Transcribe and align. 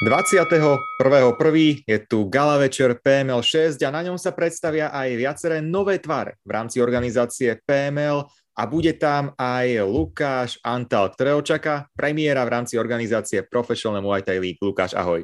21.1. 0.00 1.84
je 1.84 1.98
tu 2.08 2.24
gala 2.24 2.56
večer 2.56 2.96
PML 3.04 3.44
6 3.44 3.84
a 3.84 3.92
na 3.92 4.00
ňom 4.00 4.16
sa 4.16 4.32
predstavia 4.32 4.88
aj 4.88 5.12
viaceré 5.12 5.60
nové 5.60 6.00
tváre 6.00 6.40
v 6.40 6.56
rámci 6.56 6.80
organizácie 6.80 7.60
PML 7.68 8.24
a 8.56 8.62
bude 8.64 8.96
tam 8.96 9.36
aj 9.36 9.84
Lukáš 9.84 10.56
Antal, 10.64 11.12
ktorého 11.12 11.44
čaká 11.44 11.84
premiéra 11.92 12.40
v 12.48 12.52
rámci 12.56 12.80
organizácie 12.80 13.44
Professional 13.44 14.00
Muay 14.00 14.24
Thai 14.24 14.40
League. 14.40 14.64
Lukáš, 14.64 14.96
ahoj. 14.96 15.20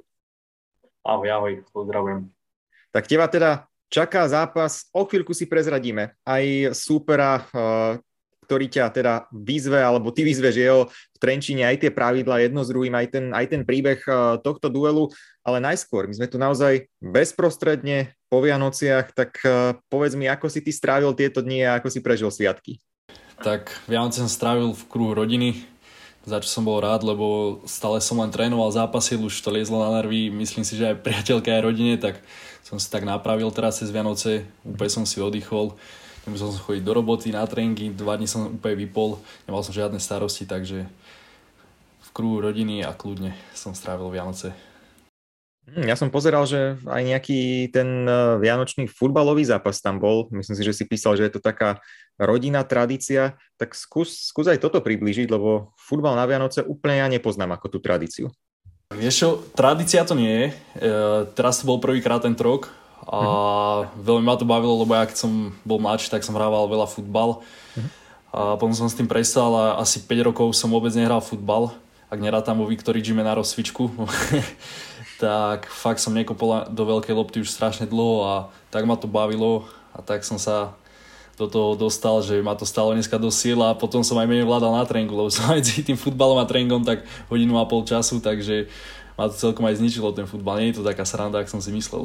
Ahoj, 1.09 1.29
ahoj, 1.33 1.53
pozdravujem. 1.73 2.29
Tak 2.93 3.09
teba 3.09 3.33
teda 3.33 3.65
čaká 3.89 4.29
zápas, 4.29 4.93
o 4.93 5.09
chvíľku 5.09 5.33
si 5.33 5.49
prezradíme 5.49 6.13
aj 6.21 6.77
súpera, 6.77 7.49
eh, 7.49 7.97
ktorý 8.47 8.71
ťa 8.71 8.95
teda 8.95 9.27
vyzve, 9.35 9.83
alebo 9.83 10.15
ty 10.15 10.23
vyzveš 10.23 10.55
jeho 10.55 10.87
v 10.87 11.19
Trenčine, 11.19 11.67
aj 11.67 11.83
tie 11.83 11.91
pravidla 11.91 12.47
jedno 12.47 12.63
s 12.63 12.71
druhým, 12.71 12.95
aj 12.95 13.07
ten, 13.11 13.25
aj 13.35 13.47
ten 13.51 13.67
príbeh 13.67 13.99
uh, 14.07 14.39
tohto 14.39 14.71
duelu, 14.71 15.11
ale 15.43 15.59
najskôr, 15.59 16.07
my 16.07 16.15
sme 16.15 16.31
tu 16.31 16.39
naozaj 16.39 16.87
bezprostredne 17.03 18.15
po 18.31 18.39
Vianociach, 18.39 19.11
tak 19.11 19.43
uh, 19.43 19.75
povedz 19.91 20.15
mi, 20.15 20.31
ako 20.31 20.47
si 20.47 20.63
ty 20.63 20.71
strávil 20.71 21.11
tieto 21.19 21.43
dni 21.43 21.67
a 21.67 21.83
ako 21.83 21.91
si 21.91 21.99
prežil 21.99 22.31
sviatky. 22.31 22.79
Tak 23.43 23.69
Vianoce 23.91 24.23
som 24.23 24.31
strávil 24.31 24.71
v 24.71 24.87
kruhu 24.87 25.13
rodiny, 25.13 25.67
za 26.27 26.39
čo 26.43 26.49
som 26.51 26.67
bol 26.67 26.83
rád, 26.83 27.07
lebo 27.07 27.59
stále 27.67 28.03
som 28.03 28.19
len 28.23 28.31
trénoval, 28.31 28.71
zápasil, 28.71 29.19
už 29.23 29.35
to 29.43 29.51
liezlo 29.51 29.83
na 29.83 29.99
nervy, 29.99 30.31
myslím 30.31 30.63
si, 30.63 30.79
že 30.79 30.95
aj 30.95 31.03
priateľka 31.07 31.51
aj 31.51 31.63
rodine, 31.67 31.99
tak 31.99 32.23
som 32.67 32.79
si 32.83 32.91
tak 32.91 33.07
napravil 33.07 33.51
teraz 33.55 33.79
cez 33.79 33.95
Vianoce, 33.95 34.47
úplne 34.67 34.91
som 34.91 35.05
si 35.07 35.23
oddychol 35.23 35.79
Nemusel 36.27 36.51
som 36.51 36.63
chodiť 36.67 36.83
do 36.83 36.93
roboty, 36.93 37.31
na 37.31 37.47
tréningy, 37.47 37.95
dva 37.95 38.19
dní 38.19 38.27
som 38.27 38.51
úplne 38.59 38.75
vypol, 38.75 39.23
nemal 39.47 39.63
som 39.63 39.71
žiadne 39.71 40.03
starosti, 40.03 40.43
takže 40.43 40.91
v 42.03 42.09
kruhu 42.11 42.43
rodiny 42.43 42.83
a 42.83 42.91
kľudne 42.91 43.31
som 43.55 43.79
strávil 43.79 44.11
Vianoce. 44.11 44.51
Hm, 45.71 45.87
ja 45.87 45.99
som 45.99 46.11
pozeral, 46.11 46.47
že 46.47 46.79
aj 46.87 47.03
nejaký 47.03 47.71
ten 47.75 48.07
e, 48.07 48.39
vianočný 48.39 48.87
futbalový 48.87 49.43
zápas 49.43 49.83
tam 49.83 49.99
bol. 49.99 50.31
Myslím 50.31 50.55
si, 50.55 50.63
že 50.63 50.75
si 50.75 50.85
písal, 50.87 51.19
že 51.19 51.27
je 51.27 51.39
to 51.39 51.43
taká 51.43 51.83
rodinná 52.19 52.63
tradícia. 52.63 53.35
Tak 53.59 53.75
skús, 53.75 54.31
skús 54.31 54.47
aj 54.47 54.63
toto 54.63 54.79
priblížiť, 54.79 55.27
lebo 55.27 55.75
futbal 55.75 56.15
na 56.15 56.23
Vianoce 56.23 56.63
úplne 56.63 57.03
ja 57.03 57.11
nepoznám 57.11 57.59
ako 57.59 57.67
tú 57.67 57.79
tradíciu. 57.83 58.31
Vieš 58.95 59.15
čo, 59.19 59.29
tradícia 59.59 60.07
to 60.07 60.15
nie 60.15 60.31
je. 60.31 60.47
E, 60.47 60.55
teraz 61.35 61.59
to 61.59 61.67
bol 61.67 61.83
prvýkrát 61.83 62.23
ten 62.23 62.39
rok, 62.39 62.71
a 63.05 63.21
veľmi 64.01 64.25
ma 64.25 64.35
to 64.35 64.49
bavilo, 64.49 64.83
lebo 64.83 64.97
ja 64.97 65.05
keď 65.05 65.29
som 65.29 65.53
bol 65.63 65.79
mladší, 65.79 66.09
tak 66.09 66.25
som 66.25 66.35
hrával 66.35 66.67
veľa 66.67 66.89
futbal. 66.89 67.45
A 68.35 68.57
potom 68.57 68.75
som 68.75 68.89
s 68.89 68.97
tým 68.97 69.09
prestal 69.09 69.53
a 69.55 69.81
asi 69.81 70.03
5 70.03 70.29
rokov 70.33 70.53
som 70.57 70.69
vôbec 70.69 70.93
nehral 70.97 71.23
futbal. 71.23 71.73
Ak 72.11 72.19
nerátam 72.19 72.59
vo 72.59 72.67
Victory 72.69 73.01
Gyme 73.03 73.23
na 73.23 73.35
rozcvičku, 73.39 73.89
tak 75.23 75.71
fakt 75.71 76.03
som 76.03 76.13
nekopol 76.13 76.69
do 76.69 76.83
veľkej 76.85 77.15
lopty 77.17 77.41
už 77.41 77.49
strašne 77.49 77.89
dlho 77.89 78.17
a 78.27 78.35
tak 78.69 78.85
ma 78.85 79.01
to 79.01 79.09
bavilo 79.09 79.65
a 79.97 80.05
tak 80.05 80.21
som 80.27 80.37
sa 80.37 80.77
do 81.37 81.49
toho 81.49 81.77
dostal, 81.77 82.25
že 82.25 82.41
ma 82.41 82.57
to 82.57 82.65
stalo 82.65 82.97
dneska 82.97 83.21
do 83.21 83.29
síl 83.29 83.61
a 83.61 83.77
potom 83.77 84.01
som 84.01 84.17
aj 84.17 84.29
menej 84.29 84.49
vládal 84.49 84.73
na 84.73 84.89
tréningu, 84.89 85.17
lebo 85.17 85.29
som 85.29 85.53
aj 85.53 85.85
tým 85.85 85.97
futbalom 85.97 86.41
a 86.41 86.49
tréningom 86.49 86.85
tak 86.85 87.05
hodinu 87.29 87.61
a 87.61 87.69
pol 87.69 87.85
času, 87.85 88.25
takže 88.25 88.69
ma 89.17 89.33
to 89.33 89.35
celkom 89.35 89.65
aj 89.65 89.81
zničilo 89.81 90.13
ten 90.13 90.29
futbal. 90.29 90.61
Nie 90.61 90.71
je 90.71 90.81
to 90.81 90.85
taká 90.85 91.09
sranda, 91.09 91.41
ako 91.41 91.57
som 91.57 91.63
si 91.65 91.73
myslel. 91.73 92.05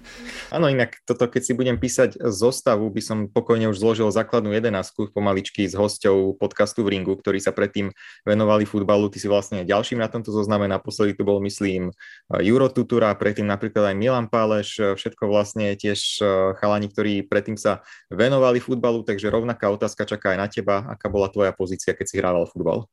Áno, 0.54 0.66
inak 0.66 0.98
toto, 1.06 1.30
keď 1.30 1.42
si 1.46 1.52
budem 1.54 1.78
písať 1.78 2.18
zostavu, 2.18 2.90
by 2.90 2.98
som 3.02 3.18
pokojne 3.30 3.70
už 3.70 3.78
zložil 3.78 4.10
základnú 4.10 4.50
jedenásku 4.50 5.14
pomaličky 5.14 5.70
s 5.70 5.78
hosťou 5.78 6.34
podcastu 6.34 6.82
v 6.82 6.98
ringu, 6.98 7.14
ktorí 7.14 7.38
sa 7.38 7.54
predtým 7.54 7.94
venovali 8.26 8.66
futbalu. 8.66 9.06
Ty 9.06 9.18
si 9.22 9.30
vlastne 9.30 9.62
ďalším 9.62 10.02
na 10.02 10.10
tomto 10.10 10.34
zozname. 10.34 10.66
Naposledy 10.66 11.14
to 11.14 11.22
bol, 11.22 11.38
myslím, 11.46 11.94
Juro 12.42 12.66
Tutura, 12.74 13.14
predtým 13.14 13.46
napríklad 13.46 13.94
aj 13.94 13.96
Milan 13.96 14.26
Páleš, 14.26 14.98
všetko 14.98 15.30
vlastne 15.30 15.78
tiež 15.78 16.20
eh, 16.20 16.28
chalani, 16.58 16.90
ktorí 16.90 17.30
predtým 17.30 17.54
sa 17.54 17.86
venovali 18.10 18.58
futbalu, 18.58 19.06
takže 19.06 19.30
rovnaká 19.30 19.70
otázka 19.70 20.02
čaká 20.02 20.34
aj 20.34 20.38
na 20.42 20.48
teba. 20.50 20.82
Aká 20.90 21.06
bola 21.06 21.30
tvoja 21.30 21.54
pozícia, 21.54 21.94
keď 21.94 22.06
si 22.10 22.18
hrával 22.18 22.50
futbal? 22.50 22.90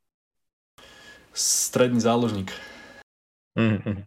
Stredný 1.33 1.99
záložník. 1.99 2.74
Mm-hmm. 3.55 3.97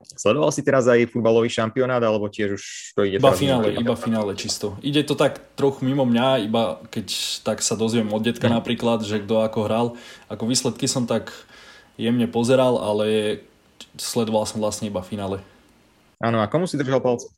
Sledoval 0.00 0.48
si 0.48 0.64
teraz 0.64 0.88
aj 0.88 1.12
futbalový 1.12 1.52
šampionát, 1.52 2.00
alebo 2.00 2.24
tiež 2.26 2.56
už 2.56 2.64
to 2.96 3.04
ide? 3.04 3.20
Iba 3.20 3.36
finále, 3.36 3.76
iba 3.76 3.92
finále 3.92 4.32
čisto. 4.32 4.80
Ide 4.80 5.04
to 5.04 5.12
tak 5.12 5.38
trochu 5.60 5.84
mimo 5.84 6.08
mňa, 6.08 6.48
iba 6.48 6.80
keď 6.88 7.06
tak 7.44 7.60
sa 7.60 7.76
dozviem 7.76 8.08
od 8.08 8.24
detka 8.24 8.48
mm. 8.48 8.54
napríklad, 8.56 9.04
že 9.04 9.20
kto 9.20 9.44
ako 9.44 9.58
hral. 9.68 9.86
Ako 10.32 10.48
výsledky 10.48 10.88
som 10.88 11.04
tak 11.04 11.28
jemne 12.00 12.24
pozeral, 12.32 12.80
ale 12.80 13.38
sledoval 14.00 14.48
som 14.48 14.56
vlastne 14.64 14.88
iba 14.88 15.04
finále. 15.04 15.44
Áno, 16.16 16.40
a 16.40 16.48
komu 16.48 16.64
si 16.64 16.80
držal 16.80 17.04
palce? 17.04 17.28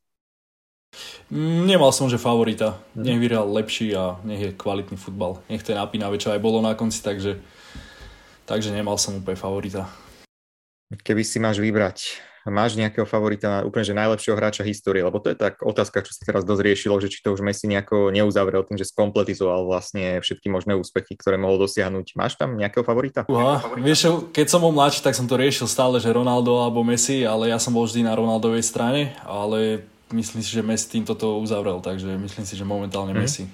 Mm, 1.35 1.67
nemal 1.67 1.91
som, 1.91 2.07
že 2.07 2.21
favorita. 2.21 2.79
Mm. 2.95 3.03
Nech 3.03 3.19
vyhral 3.19 3.47
lepší 3.51 3.91
a 3.99 4.23
nech 4.23 4.39
je 4.39 4.51
kvalitný 4.55 4.95
futbal. 4.95 5.43
Nech 5.51 5.67
to 5.67 5.75
je 5.75 5.79
čo 6.23 6.31
aj 6.31 6.39
bolo 6.39 6.63
na 6.63 6.79
konci, 6.79 7.03
takže, 7.03 7.43
takže 8.47 8.71
nemal 8.71 9.03
som 9.03 9.19
úplne 9.19 9.35
favorita. 9.35 9.91
Keby 11.01 11.25
si 11.25 11.41
máš 11.41 11.57
vybrať, 11.57 12.21
máš 12.51 12.75
nejakého 12.75 13.07
favorita 13.07 13.47
na 13.47 13.59
úplne 13.63 13.87
že 13.87 13.95
najlepšieho 13.95 14.35
hráča 14.35 14.67
histórie, 14.67 15.05
lebo 15.07 15.23
to 15.23 15.31
je 15.31 15.39
tak 15.39 15.63
otázka, 15.63 16.03
čo 16.03 16.11
sa 16.11 16.27
teraz 16.27 16.43
dosť 16.43 16.63
riešilo, 16.67 16.99
že 16.99 17.07
či 17.07 17.23
to 17.23 17.31
už 17.31 17.45
Messi 17.45 17.71
nejako 17.71 18.11
neuzavrel 18.11 18.67
tým, 18.67 18.81
že 18.81 18.91
skompletizoval 18.91 19.63
vlastne 19.69 20.19
všetky 20.19 20.51
možné 20.51 20.75
úspechy, 20.75 21.15
ktoré 21.15 21.39
mohol 21.39 21.63
dosiahnuť. 21.63 22.19
Máš 22.19 22.35
tam 22.35 22.59
nejakého 22.59 22.83
favorita? 22.83 23.23
Uha, 23.31 23.63
vieš, 23.79 24.27
keď 24.35 24.47
som 24.51 24.65
bol 24.65 24.75
mladší, 24.75 25.07
tak 25.07 25.15
som 25.15 25.31
to 25.31 25.39
riešil 25.39 25.71
stále, 25.71 26.03
že 26.03 26.11
Ronaldo 26.11 26.59
alebo 26.59 26.83
Messi, 26.83 27.23
ale 27.23 27.55
ja 27.55 27.63
som 27.63 27.71
bol 27.71 27.87
vždy 27.87 28.03
na 28.03 28.19
Ronaldovej 28.19 28.67
strane, 28.67 29.15
ale 29.23 29.87
myslím 30.11 30.43
si, 30.43 30.51
že 30.51 30.67
Messi 30.67 30.99
týmto 30.99 31.15
to 31.15 31.39
uzavrel, 31.39 31.79
takže 31.79 32.19
myslím 32.19 32.45
si, 32.45 32.59
že 32.59 32.67
momentálne 32.67 33.15
mm. 33.15 33.21
Messi. 33.23 33.47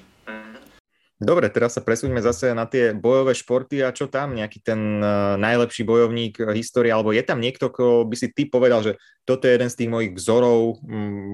Dobre, 1.19 1.51
teraz 1.51 1.75
sa 1.75 1.83
presúďme 1.83 2.23
zase 2.23 2.55
na 2.55 2.63
tie 2.63 2.95
bojové 2.95 3.35
športy 3.35 3.83
a 3.83 3.91
čo 3.91 4.07
tam, 4.07 4.39
nejaký 4.39 4.63
ten 4.63 5.03
uh, 5.03 5.35
najlepší 5.35 5.83
bojovník 5.83 6.39
histórie, 6.55 6.95
alebo 6.95 7.11
je 7.11 7.27
tam 7.27 7.43
niekto, 7.43 7.75
ko 7.75 8.07
by 8.07 8.15
si 8.15 8.31
ty 8.31 8.47
povedal, 8.47 8.87
že 8.87 9.03
toto 9.27 9.51
je 9.51 9.59
jeden 9.59 9.67
z 9.67 9.79
tých 9.83 9.91
mojich 9.91 10.13
vzorov, 10.15 10.79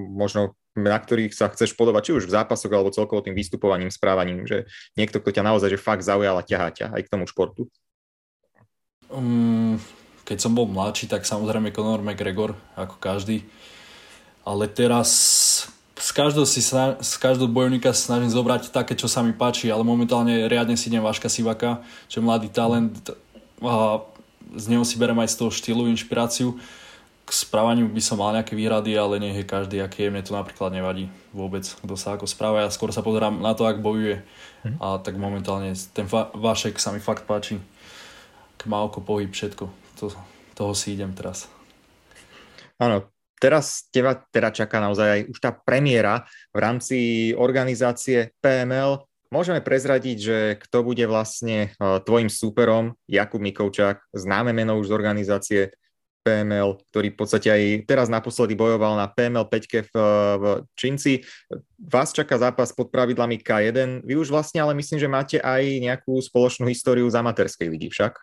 možno 0.09 0.57
na 0.75 0.97
ktorých 0.97 1.31
sa 1.31 1.53
chceš 1.53 1.77
podobať, 1.77 2.11
či 2.11 2.15
už 2.17 2.25
v 2.27 2.35
zápasoch, 2.35 2.73
alebo 2.73 2.91
celkovo 2.91 3.21
tým 3.21 3.37
vystupovaním, 3.37 3.93
správaním, 3.93 4.43
že 4.43 4.67
niekto, 4.97 5.21
kto 5.23 5.37
ťa 5.37 5.47
naozaj 5.47 5.71
že 5.71 5.79
fakt 5.79 6.03
zaujal 6.03 6.35
a 6.35 6.43
ťahá 6.43 6.69
ťa 6.73 6.87
aj 6.91 7.01
k 7.05 7.11
tomu 7.13 7.29
športu? 7.29 7.69
Um, 9.07 9.77
keď 10.25 10.37
som 10.41 10.57
bol 10.57 10.65
mladší, 10.65 11.07
tak 11.07 11.23
samozrejme 11.23 11.69
Conor 11.71 12.01
McGregor, 12.01 12.57
ako 12.73 12.97
každý. 12.97 13.45
Ale 14.43 14.65
teraz 14.65 15.09
z 15.95 16.09
každého, 16.11 16.43
si 16.43 16.59
sna- 16.59 16.99
z 16.99 17.13
každého 17.17 17.47
bojovníka 17.47 17.95
sa 17.95 18.13
snažím 18.15 18.31
zobrať 18.31 18.71
také, 18.75 18.99
čo 18.99 19.07
sa 19.07 19.23
mi 19.23 19.31
páči, 19.31 19.71
ale 19.71 19.87
momentálne 19.87 20.51
riadne 20.51 20.75
si 20.75 20.91
idem 20.91 20.99
Vaška 20.99 21.31
Sivaka, 21.31 21.79
čo 22.11 22.19
je 22.19 22.27
mladý 22.27 22.51
talent 22.51 22.91
a 23.63 24.03
z 24.55 24.65
neho 24.71 24.83
si 24.83 24.99
berem 24.99 25.17
aj 25.19 25.31
z 25.31 25.37
toho 25.39 25.51
štýlu 25.51 25.87
inšpiráciu. 25.89 26.59
K 27.25 27.31
správaniu 27.33 27.89
by 27.89 28.01
som 28.03 28.21
mal 28.21 28.37
nejaké 28.37 28.53
výhrady, 28.53 28.93
ale 28.93 29.17
nie 29.17 29.33
je 29.33 29.47
každý, 29.47 29.81
aký 29.81 30.05
je. 30.05 30.13
Mne 30.13 30.21
to 30.21 30.37
napríklad 30.37 30.69
nevadí 30.69 31.09
vôbec, 31.33 31.65
kto 31.65 31.95
sa 31.97 32.13
ako 32.13 32.29
správa. 32.29 32.61
Ja 32.61 32.69
skôr 32.69 32.93
sa 32.93 33.01
pozerám 33.01 33.41
na 33.41 33.57
to, 33.57 33.65
ak 33.65 33.81
bojuje. 33.81 34.21
Mm. 34.61 34.77
A 34.77 35.01
tak 35.01 35.17
momentálne 35.17 35.73
ten 35.97 36.05
fa- 36.05 36.29
Vašek 36.37 36.77
sa 36.77 36.93
mi 36.93 37.01
fakt 37.01 37.25
páči. 37.25 37.57
Má 38.69 38.81
oko 38.81 39.01
pohyb, 39.01 39.29
všetko. 39.29 39.65
To, 40.01 40.13
toho 40.53 40.73
si 40.77 40.93
idem 40.93 41.13
teraz. 41.17 41.49
Áno, 42.79 43.14
teraz 43.45 43.85
teba 43.93 44.17
teda 44.33 44.49
čaká 44.49 44.81
naozaj 44.81 45.07
aj 45.07 45.21
už 45.29 45.37
tá 45.37 45.53
premiéra 45.53 46.25
v 46.49 46.57
rámci 46.57 46.97
organizácie 47.37 48.33
PML. 48.41 49.05
Môžeme 49.29 49.61
prezradiť, 49.61 50.17
že 50.17 50.37
kto 50.65 50.81
bude 50.81 51.05
vlastne 51.05 51.69
e, 51.69 52.01
tvojim 52.01 52.25
súperom, 52.25 52.97
Jakub 53.05 53.37
Mikovčák, 53.45 54.01
známe 54.17 54.49
meno 54.49 54.81
už 54.81 54.89
z 54.89 54.95
organizácie 54.97 55.61
PML, 56.25 56.81
ktorý 56.89 57.13
v 57.13 57.17
podstate 57.21 57.53
aj 57.53 57.63
teraz 57.85 58.09
naposledy 58.09 58.57
bojoval 58.57 58.97
na 58.97 59.05
PML 59.05 59.45
5 59.45 59.93
v, 59.93 59.95
v 60.41 60.45
Činci. 60.73 61.21
Vás 61.77 62.17
čaká 62.17 62.41
zápas 62.41 62.73
pod 62.73 62.89
pravidlami 62.89 63.45
K1. 63.45 64.01
Vy 64.01 64.13
už 64.17 64.33
vlastne 64.33 64.65
ale 64.65 64.73
myslím, 64.73 64.97
že 64.97 65.05
máte 65.05 65.37
aj 65.37 65.61
nejakú 65.85 66.17
spoločnú 66.17 66.65
históriu 66.65 67.05
z 67.05 67.21
amatérskej 67.21 67.69
ligy 67.69 67.93
však? 67.93 68.17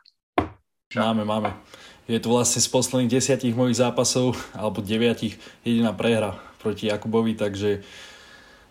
Máme, 0.98 1.22
máme 1.22 1.54
je 2.10 2.19
to 2.19 2.28
vlastne 2.31 2.58
z 2.58 2.69
posledných 2.69 3.12
desiatich 3.12 3.54
mojich 3.54 3.78
zápasov, 3.78 4.34
alebo 4.56 4.82
deviatich, 4.82 5.38
jediná 5.62 5.94
prehra 5.94 6.38
proti 6.58 6.90
Jakubovi, 6.90 7.34
takže 7.38 7.82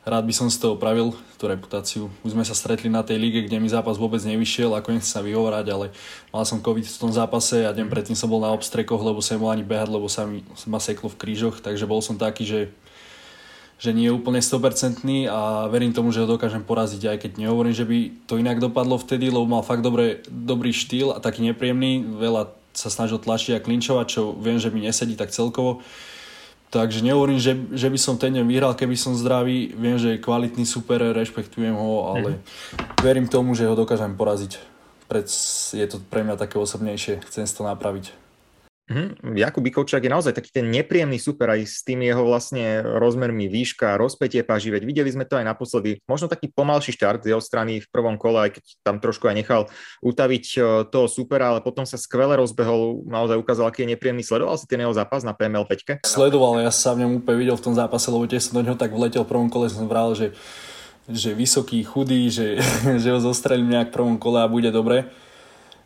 rád 0.04 0.26
by 0.26 0.34
som 0.34 0.48
z 0.50 0.58
toho 0.58 0.76
pravil 0.76 1.14
tú 1.38 1.46
reputáciu. 1.46 2.10
Už 2.26 2.34
sme 2.34 2.44
sa 2.44 2.58
stretli 2.58 2.90
na 2.90 3.06
tej 3.06 3.22
lige, 3.22 3.46
kde 3.46 3.62
mi 3.62 3.70
zápas 3.70 3.96
vôbec 3.96 4.20
nevyšiel, 4.22 4.74
ako 4.74 4.98
nechcem 4.98 5.14
sa 5.14 5.22
vyhovárať, 5.22 5.66
ale 5.70 5.86
mal 6.34 6.44
som 6.44 6.64
COVID 6.64 6.86
v 6.86 7.02
tom 7.02 7.12
zápase 7.14 7.64
a 7.64 7.76
deň 7.76 7.88
predtým 7.88 8.18
som 8.18 8.28
bol 8.28 8.42
na 8.42 8.52
obstrekoch, 8.52 9.00
lebo 9.00 9.22
mohol 9.22 9.54
ani 9.54 9.66
behať, 9.66 9.90
lebo 9.94 10.08
sa 10.10 10.26
mi 10.26 10.42
ma 10.66 10.80
seklo 10.82 11.08
v 11.08 11.20
krížoch, 11.20 11.62
takže 11.62 11.86
bol 11.86 12.02
som 12.02 12.18
taký, 12.18 12.46
že 12.48 12.62
že 13.82 13.98
nie 13.98 14.06
je 14.06 14.14
úplne 14.14 14.38
100% 14.38 15.02
a 15.26 15.66
verím 15.66 15.90
tomu, 15.90 16.14
že 16.14 16.22
ho 16.22 16.30
dokážem 16.30 16.62
poraziť, 16.62 17.02
aj 17.02 17.18
keď 17.18 17.32
nehovorím, 17.42 17.74
že 17.74 17.82
by 17.82 17.98
to 18.30 18.38
inak 18.38 18.62
dopadlo 18.62 19.02
vtedy, 19.02 19.34
lebo 19.34 19.50
mal 19.50 19.66
fakt 19.66 19.82
dobré, 19.82 20.22
dobrý 20.30 20.70
štýl 20.70 21.10
a 21.10 21.18
taký 21.18 21.42
nepríjemný, 21.50 22.06
veľa 22.06 22.61
sa 22.72 22.90
snažil 22.90 23.20
tlačiť 23.20 23.58
a 23.58 23.64
klinčovať, 23.64 24.06
čo 24.08 24.22
viem, 24.36 24.58
že 24.58 24.72
mi 24.72 24.84
nesedí 24.84 25.16
tak 25.20 25.32
celkovo. 25.32 25.84
Takže 26.72 27.04
nehovorím, 27.04 27.36
že, 27.36 27.52
že 27.76 27.92
by 27.92 28.00
som 28.00 28.16
ten 28.16 28.32
deň 28.32 28.48
vyhral, 28.48 28.72
keby 28.80 28.96
som 28.96 29.12
zdravý. 29.12 29.76
Viem, 29.76 30.00
že 30.00 30.16
je 30.16 30.24
kvalitný 30.24 30.64
super, 30.64 31.04
rešpektujem 31.04 31.76
ho, 31.76 32.16
ale 32.16 32.40
mm. 32.40 33.04
verím 33.04 33.28
tomu, 33.28 33.52
že 33.60 33.68
ho 33.68 33.76
dokážem 33.76 34.16
poraziť. 34.16 34.56
Pred, 35.12 35.28
je 35.76 35.88
to 35.92 36.00
pre 36.08 36.24
mňa 36.24 36.40
také 36.40 36.56
osobnejšie, 36.56 37.20
chcem 37.28 37.44
si 37.44 37.54
to 37.60 37.68
napraviť. 37.68 38.21
Mm-hmm. 38.92 39.40
Jakub 39.40 39.64
Bikovčák 39.64 40.04
je 40.04 40.12
naozaj 40.12 40.34
taký 40.36 40.52
ten 40.52 40.68
nepríjemný 40.68 41.16
super 41.16 41.56
aj 41.56 41.64
s 41.64 41.80
tým 41.88 42.04
jeho 42.04 42.28
vlastne 42.28 42.84
rozmermi 42.84 43.48
výška, 43.48 43.96
rozpetie 43.96 44.44
paži, 44.44 44.68
veď 44.68 44.84
videli 44.84 45.10
sme 45.10 45.24
to 45.24 45.40
aj 45.40 45.48
naposledy. 45.48 46.04
Možno 46.12 46.28
taký 46.28 46.52
pomalší 46.52 46.92
štart 46.92 47.24
z 47.24 47.32
jeho 47.32 47.40
strany 47.40 47.80
v 47.80 47.88
prvom 47.88 48.20
kole, 48.20 48.52
aj 48.52 48.60
keď 48.60 48.64
tam 48.84 49.00
trošku 49.00 49.32
aj 49.32 49.36
nechal 49.40 49.62
utaviť 50.04 50.46
e, 50.52 50.60
toho 50.92 51.08
supera, 51.08 51.56
ale 51.56 51.64
potom 51.64 51.88
sa 51.88 51.96
skvele 51.96 52.36
rozbehol, 52.36 53.08
naozaj 53.08 53.40
ukázal, 53.40 53.72
aký 53.72 53.88
je 53.88 53.96
nepríjemný. 53.96 54.28
Sledoval 54.28 54.60
si 54.60 54.68
ten 54.68 54.84
jeho 54.84 54.92
zápas 54.92 55.24
na 55.24 55.32
PML 55.32 55.64
5? 55.64 56.04
Sledoval, 56.04 56.60
ja 56.60 56.74
sa 56.76 56.92
v 56.92 57.08
ňom 57.08 57.24
úplne 57.24 57.40
videl 57.40 57.56
v 57.56 57.64
tom 57.64 57.76
zápase, 57.78 58.12
lebo 58.12 58.28
tiež 58.28 58.52
som 58.52 58.60
do 58.60 58.68
neho 58.68 58.76
tak 58.76 58.92
vletel 58.92 59.24
v 59.24 59.32
prvom 59.32 59.48
kole, 59.48 59.72
som 59.72 59.88
vral, 59.88 60.12
že 60.12 60.36
že 61.12 61.34
vysoký, 61.34 61.82
chudý, 61.82 62.30
že, 62.30 62.62
že 63.02 63.10
ho 63.10 63.20
zostrelím 63.20 63.74
nejak 63.74 63.90
v 63.90 63.96
prvom 63.96 64.18
kole 64.22 64.38
a 64.38 64.48
bude 64.48 64.70
dobre 64.70 65.10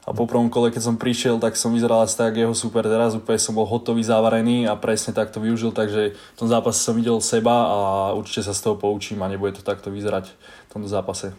a 0.06 0.13
po 0.13 0.30
prvom 0.30 0.54
kole, 0.54 0.69
keď 0.69 0.86
som 0.86 1.02
prišiel, 1.02 1.42
tak 1.42 1.57
som 1.57 1.74
vyzeral 1.74 2.06
asi 2.06 2.13
tak 2.13 2.38
jeho 2.38 2.54
super. 2.54 2.86
Teraz 2.86 3.18
úplne 3.18 3.42
som 3.42 3.57
bol 3.57 3.66
hotový, 3.66 4.06
zavarený 4.06 4.69
a 4.69 4.78
presne 4.78 5.18
tak 5.18 5.34
to 5.34 5.42
využil, 5.42 5.74
takže 5.74 6.13
v 6.13 6.38
tom 6.38 6.46
zápase 6.46 6.78
som 6.78 6.94
videl 6.94 7.18
seba 7.25 7.66
a 7.66 7.78
určite 8.13 8.46
sa 8.46 8.54
z 8.54 8.69
toho 8.69 8.78
poučím 8.78 9.25
a 9.25 9.31
nebude 9.34 9.57
to 9.57 9.66
takto 9.66 9.90
vyzerať 9.90 10.30
v 10.30 10.69
tomto 10.69 10.86
zápase. 10.86 11.34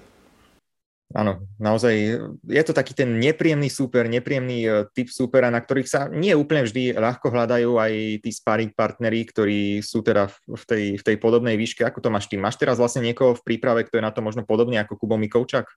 Áno, 1.14 1.46
naozaj 1.62 1.94
je 2.42 2.62
to 2.66 2.74
taký 2.74 2.90
ten 2.90 3.06
nepríjemný 3.22 3.70
super, 3.70 4.10
nepríjemný 4.10 4.58
e, 4.66 4.70
typ 4.90 5.06
supera, 5.06 5.54
na 5.54 5.62
ktorých 5.62 5.86
sa 5.86 6.10
nie 6.10 6.34
úplne 6.34 6.66
vždy 6.66 6.98
ľahko 6.98 7.30
hľadajú 7.30 7.78
aj 7.78 7.92
tí 8.26 8.30
sparring 8.34 8.74
partneri, 8.74 9.22
ktorí 9.22 9.86
sú 9.86 10.02
teda 10.02 10.26
v 10.50 10.64
tej, 10.66 10.84
v 10.98 11.02
tej 11.06 11.16
podobnej 11.22 11.54
výške. 11.54 11.86
Ako 11.86 12.02
to 12.02 12.10
máš 12.10 12.26
ty? 12.26 12.34
Máš 12.34 12.58
teraz 12.58 12.82
vlastne 12.82 13.06
niekoho 13.06 13.38
v 13.38 13.44
príprave, 13.46 13.86
kto 13.86 14.02
je 14.02 14.06
na 14.06 14.10
to 14.10 14.18
možno 14.18 14.42
podobný 14.42 14.82
ako 14.82 14.98
Kubo 14.98 15.14
Mikovčak? 15.14 15.70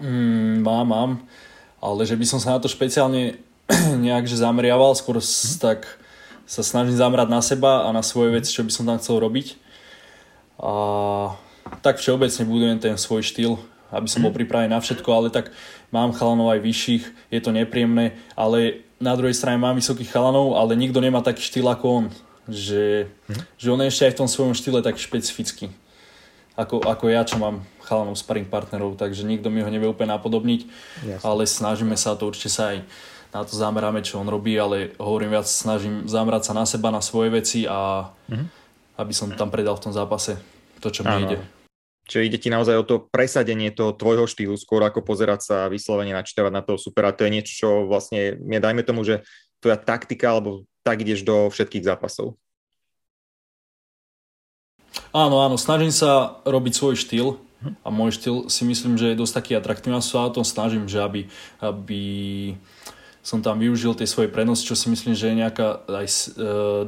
Mm, 0.00 0.64
mám, 0.64 0.86
mám, 0.88 1.10
ale 1.80 2.08
že 2.08 2.16
by 2.16 2.24
som 2.24 2.40
sa 2.40 2.56
na 2.56 2.60
to 2.60 2.72
špeciálne 2.72 3.36
nejak 4.04 4.24
že 4.24 4.40
zameriaval, 4.40 4.96
skôr 4.96 5.20
mm. 5.20 5.60
tak 5.60 5.84
sa 6.50 6.66
snažím 6.66 6.98
zamerať 6.98 7.28
na 7.30 7.40
seba 7.44 7.86
a 7.86 7.94
na 7.94 8.02
svoje 8.02 8.34
veci, 8.34 8.50
čo 8.50 8.66
by 8.66 8.72
som 8.74 8.82
tam 8.82 8.98
chcel 8.98 9.22
robiť. 9.22 9.54
A 10.58 10.72
tak 11.78 12.02
všeobecne 12.02 12.42
budujem 12.42 12.78
ten 12.82 12.98
svoj 12.98 13.22
štýl, 13.22 13.54
aby 13.94 14.10
som 14.10 14.26
bol 14.26 14.34
mhm. 14.34 14.38
pripravený 14.42 14.74
na 14.74 14.82
všetko, 14.82 15.08
ale 15.14 15.28
tak 15.30 15.54
mám 15.94 16.10
chalanov 16.10 16.50
aj 16.50 16.60
vyšších, 16.64 17.04
je 17.30 17.40
to 17.40 17.54
nepríjemné, 17.54 18.18
ale 18.34 18.82
na 18.98 19.14
druhej 19.14 19.38
strane 19.38 19.62
mám 19.62 19.78
vysokých 19.78 20.10
chalanov, 20.10 20.58
ale 20.58 20.74
nikto 20.74 20.98
nemá 20.98 21.22
taký 21.22 21.40
štýl 21.40 21.70
ako 21.70 21.86
on. 21.86 22.06
Že, 22.50 23.06
že 23.56 23.68
on 23.70 23.78
je 23.78 23.88
ešte 23.88 24.10
aj 24.10 24.12
v 24.12 24.20
tom 24.20 24.28
svojom 24.28 24.54
štýle 24.58 24.82
tak 24.82 24.98
špecifický. 24.98 25.70
Ako, 26.58 26.82
ako 26.82 27.04
ja, 27.08 27.22
čo 27.22 27.38
mám 27.38 27.62
chalanov 27.90 28.14
sparring 28.14 28.46
partnerov, 28.46 28.94
takže 28.94 29.26
nikto 29.26 29.50
mi 29.50 29.66
ho 29.66 29.70
nevie 29.70 29.90
úplne 29.90 30.14
napodobniť, 30.14 30.60
Jasne. 31.02 31.26
ale 31.26 31.42
snažíme 31.50 31.98
sa 31.98 32.14
to, 32.14 32.30
určite 32.30 32.54
sa 32.54 32.70
aj 32.70 32.86
na 33.34 33.42
to 33.42 33.54
zameráme, 33.54 34.02
čo 34.06 34.22
on 34.22 34.30
robí, 34.30 34.54
ale 34.54 34.94
hovorím 34.98 35.34
viac, 35.34 35.46
snažím 35.50 36.06
zamerať 36.06 36.50
sa 36.50 36.52
na 36.54 36.66
seba, 36.66 36.94
na 36.94 37.02
svoje 37.02 37.34
veci 37.34 37.66
a 37.66 38.10
mm-hmm. 38.30 38.46
aby 39.02 39.12
som 39.14 39.34
tam 39.34 39.50
predal 39.50 39.74
v 39.74 39.90
tom 39.90 39.94
zápase 39.94 40.38
to, 40.78 40.90
čo 40.90 41.02
mi 41.02 41.26
ide. 41.26 41.38
Čiže 42.10 42.26
ide 42.26 42.38
ti 42.42 42.50
naozaj 42.50 42.74
o 42.74 42.82
to 42.82 43.06
presadenie 43.06 43.70
toho 43.70 43.94
tvojho 43.94 44.26
štýlu, 44.26 44.58
skôr 44.58 44.82
ako 44.82 45.06
pozerať 45.06 45.46
sa 45.46 45.56
vyslovene 45.70 46.10
načítavať 46.10 46.50
na 46.50 46.58
toho 46.58 46.74
supera. 46.74 47.14
To 47.14 47.22
je 47.22 47.30
niečo, 47.30 47.52
čo 47.54 47.68
vlastne, 47.86 48.34
je, 48.42 48.58
dajme 48.58 48.82
tomu, 48.82 49.06
že 49.06 49.22
tvoja 49.62 49.78
taktika, 49.78 50.34
alebo 50.34 50.66
tak 50.82 51.06
ideš 51.06 51.22
do 51.22 51.46
všetkých 51.54 51.86
zápasov. 51.86 52.34
Áno, 55.14 55.38
áno, 55.38 55.54
snažím 55.54 55.94
sa 55.94 56.42
robiť 56.42 56.72
svoj 56.74 56.98
štýl, 56.98 57.38
a 57.60 57.88
môj 57.92 58.16
štýl 58.16 58.36
si 58.48 58.64
myslím, 58.64 58.96
že 58.96 59.12
je 59.12 59.20
dosť 59.20 59.34
taký 59.36 59.52
atraktívny 59.56 60.00
a 60.00 60.04
sa 60.04 60.24
o 60.24 60.32
tom 60.32 60.44
snažím, 60.44 60.88
že 60.88 61.04
aby, 61.04 61.28
aby 61.60 62.02
som 63.20 63.44
tam 63.44 63.60
využil 63.60 63.92
tie 63.92 64.08
svoje 64.08 64.32
prenosy, 64.32 64.64
čo 64.64 64.72
si 64.72 64.88
myslím, 64.88 65.12
že 65.12 65.28
je 65.28 65.40
nejaká 65.44 65.84
aj 65.84 66.06
e, 66.08 66.16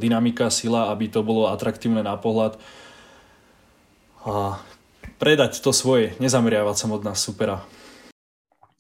dynamika, 0.01 0.49
sila, 0.49 0.89
aby 0.89 1.13
to 1.13 1.21
bolo 1.21 1.53
atraktívne 1.53 2.01
na 2.01 2.17
pohľad. 2.17 2.57
A 4.25 4.57
predať 5.21 5.61
to 5.61 5.77
svoje, 5.77 6.17
nezameriavať 6.17 6.77
sa 6.77 6.87
od 6.89 7.05
nás 7.05 7.21
supera. 7.21 7.61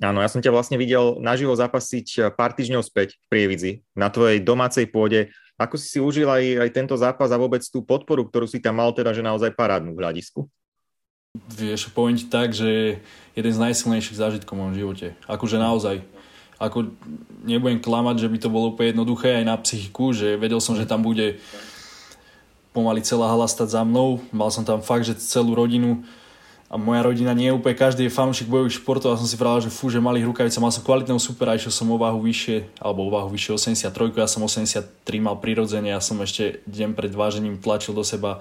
Áno, 0.02 0.18
ja 0.18 0.26
som 0.26 0.42
ťa 0.42 0.50
vlastne 0.50 0.80
videl 0.80 1.20
naživo 1.22 1.54
zapasiť 1.54 2.34
pár 2.34 2.56
týždňov 2.58 2.82
späť 2.82 3.20
v 3.22 3.26
Prievidzi, 3.30 3.72
na 3.94 4.10
tvojej 4.10 4.42
domácej 4.42 4.90
pôde. 4.90 5.30
Ako 5.60 5.78
si 5.78 5.86
si 5.86 5.98
užil 6.02 6.26
aj, 6.26 6.66
aj 6.66 6.70
tento 6.74 6.96
zápas 6.98 7.30
a 7.30 7.38
vôbec 7.38 7.62
tú 7.62 7.86
podporu, 7.86 8.26
ktorú 8.26 8.50
si 8.50 8.58
tam 8.58 8.82
mal, 8.82 8.90
teda 8.90 9.14
že 9.14 9.22
naozaj 9.22 9.54
parádnu 9.54 9.94
v 9.94 10.02
hľadisku? 10.02 10.50
Vieš, 11.32 11.88
poviem 11.96 12.20
tak, 12.28 12.52
že 12.52 13.00
jeden 13.32 13.52
z 13.56 13.62
najsilnejších 13.64 14.20
zážitkov 14.20 14.52
v 14.52 14.60
mojom 14.60 14.76
živote. 14.76 15.06
Akože 15.24 15.56
naozaj. 15.56 16.04
Ako 16.60 16.92
nebudem 17.48 17.80
klamať, 17.80 18.20
že 18.20 18.28
by 18.28 18.38
to 18.38 18.52
bolo 18.52 18.76
úplne 18.76 18.92
jednoduché 18.92 19.40
aj 19.40 19.44
na 19.48 19.56
psychiku, 19.56 20.12
že 20.12 20.36
vedel 20.36 20.60
som, 20.60 20.76
že 20.76 20.84
tam 20.84 21.00
bude 21.00 21.40
pomaly 22.76 23.00
celá 23.00 23.32
hala 23.32 23.48
stať 23.48 23.80
za 23.80 23.82
mnou. 23.82 24.20
Mal 24.28 24.52
som 24.52 24.60
tam 24.60 24.84
fakt, 24.84 25.08
že 25.08 25.16
celú 25.16 25.56
rodinu 25.56 26.04
a 26.68 26.76
moja 26.76 27.00
rodina 27.00 27.32
nie 27.32 27.48
je 27.48 27.56
úplne 27.56 27.80
každý 27.80 28.08
je 28.08 28.12
fanúšik 28.12 28.52
bojových 28.52 28.84
športov 28.84 29.16
a 29.16 29.20
som 29.20 29.28
si 29.28 29.40
pravil, 29.40 29.64
že 29.64 29.72
fú, 29.72 29.88
že 29.88 30.04
malých 30.04 30.28
rukavice, 30.28 30.60
mal 30.60 30.72
som 30.72 30.84
kvalitného 30.84 31.20
supera, 31.20 31.56
išiel 31.56 31.72
som 31.72 31.88
o 31.92 32.00
váhu 32.00 32.20
vyššie, 32.24 32.80
alebo 32.80 33.08
o 33.08 33.12
váhu 33.12 33.28
vyššie 33.28 33.52
83, 33.88 34.16
ja 34.16 34.28
som 34.28 34.40
83 34.40 34.88
mal 35.20 35.36
prirodzene, 35.36 35.92
ja 35.92 36.00
som 36.00 36.16
ešte 36.24 36.64
deň 36.64 36.96
pred 36.96 37.12
vážením 37.12 37.60
tlačil 37.60 37.92
do 37.92 38.00
seba 38.00 38.40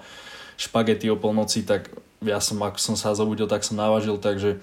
špagety 0.56 1.12
o 1.12 1.20
polnoci, 1.20 1.68
tak 1.68 1.92
ja 2.22 2.38
som, 2.38 2.62
ako 2.62 2.78
som 2.78 2.96
sa 2.98 3.18
zobudil, 3.18 3.50
tak 3.50 3.66
som 3.66 3.74
návažil, 3.78 4.18
takže 4.22 4.62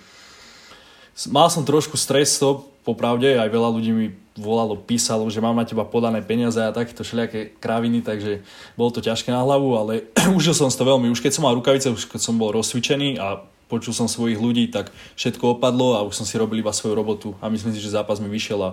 mal 1.26 1.50
som 1.50 1.66
trošku 1.66 1.99
stres 1.99 2.38
to, 2.38 2.62
popravde, 2.87 3.37
aj 3.37 3.50
veľa 3.50 3.69
ľudí 3.75 3.90
mi 3.93 4.06
volalo, 4.38 4.78
písalo, 4.78 5.26
že 5.28 5.43
mám 5.43 5.58
na 5.58 5.66
teba 5.66 5.82
podané 5.82 6.22
peniaze 6.22 6.56
a 6.62 6.72
takéto 6.72 7.02
všelijaké 7.02 7.58
kraviny, 7.58 8.00
takže 8.06 8.46
bolo 8.78 8.94
to 8.94 9.02
ťažké 9.02 9.34
na 9.34 9.43
hlavu, 9.43 9.75
ale 9.75 10.08
užil 10.38 10.55
som 10.55 10.70
si 10.70 10.78
to 10.78 10.87
veľmi. 10.87 11.10
Už 11.10 11.20
keď 11.20 11.34
som 11.34 11.44
mal 11.44 11.58
rukavice, 11.58 11.90
už 11.90 12.06
keď 12.06 12.20
som 12.22 12.38
bol 12.38 12.55
rozcvičený 12.55 13.19
a 13.19 13.43
počul 13.69 13.93
som 13.93 14.08
svojich 14.08 14.40
ľudí, 14.40 14.70
tak 14.72 14.94
všetko 15.19 15.58
opadlo 15.58 15.99
a 15.99 16.06
už 16.06 16.22
som 16.22 16.25
si 16.25 16.38
robil 16.40 16.64
iba 16.64 16.72
svoju 16.72 16.94
robotu 16.96 17.28
a 17.43 17.50
myslím 17.52 17.75
si, 17.75 17.82
že 17.82 17.93
zápas 17.93 18.22
mi 18.22 18.31
vyšiel 18.31 18.62
a 18.62 18.70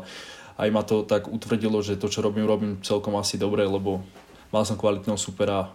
aj 0.56 0.70
ma 0.72 0.86
to 0.88 1.04
tak 1.04 1.28
utvrdilo, 1.28 1.84
že 1.84 2.00
to, 2.00 2.08
čo 2.08 2.24
robím, 2.24 2.48
robím 2.48 2.80
celkom 2.80 3.20
asi 3.20 3.36
dobre, 3.36 3.68
lebo 3.68 4.00
mal 4.56 4.64
som 4.64 4.80
kvalitného 4.80 5.20
supera 5.20 5.68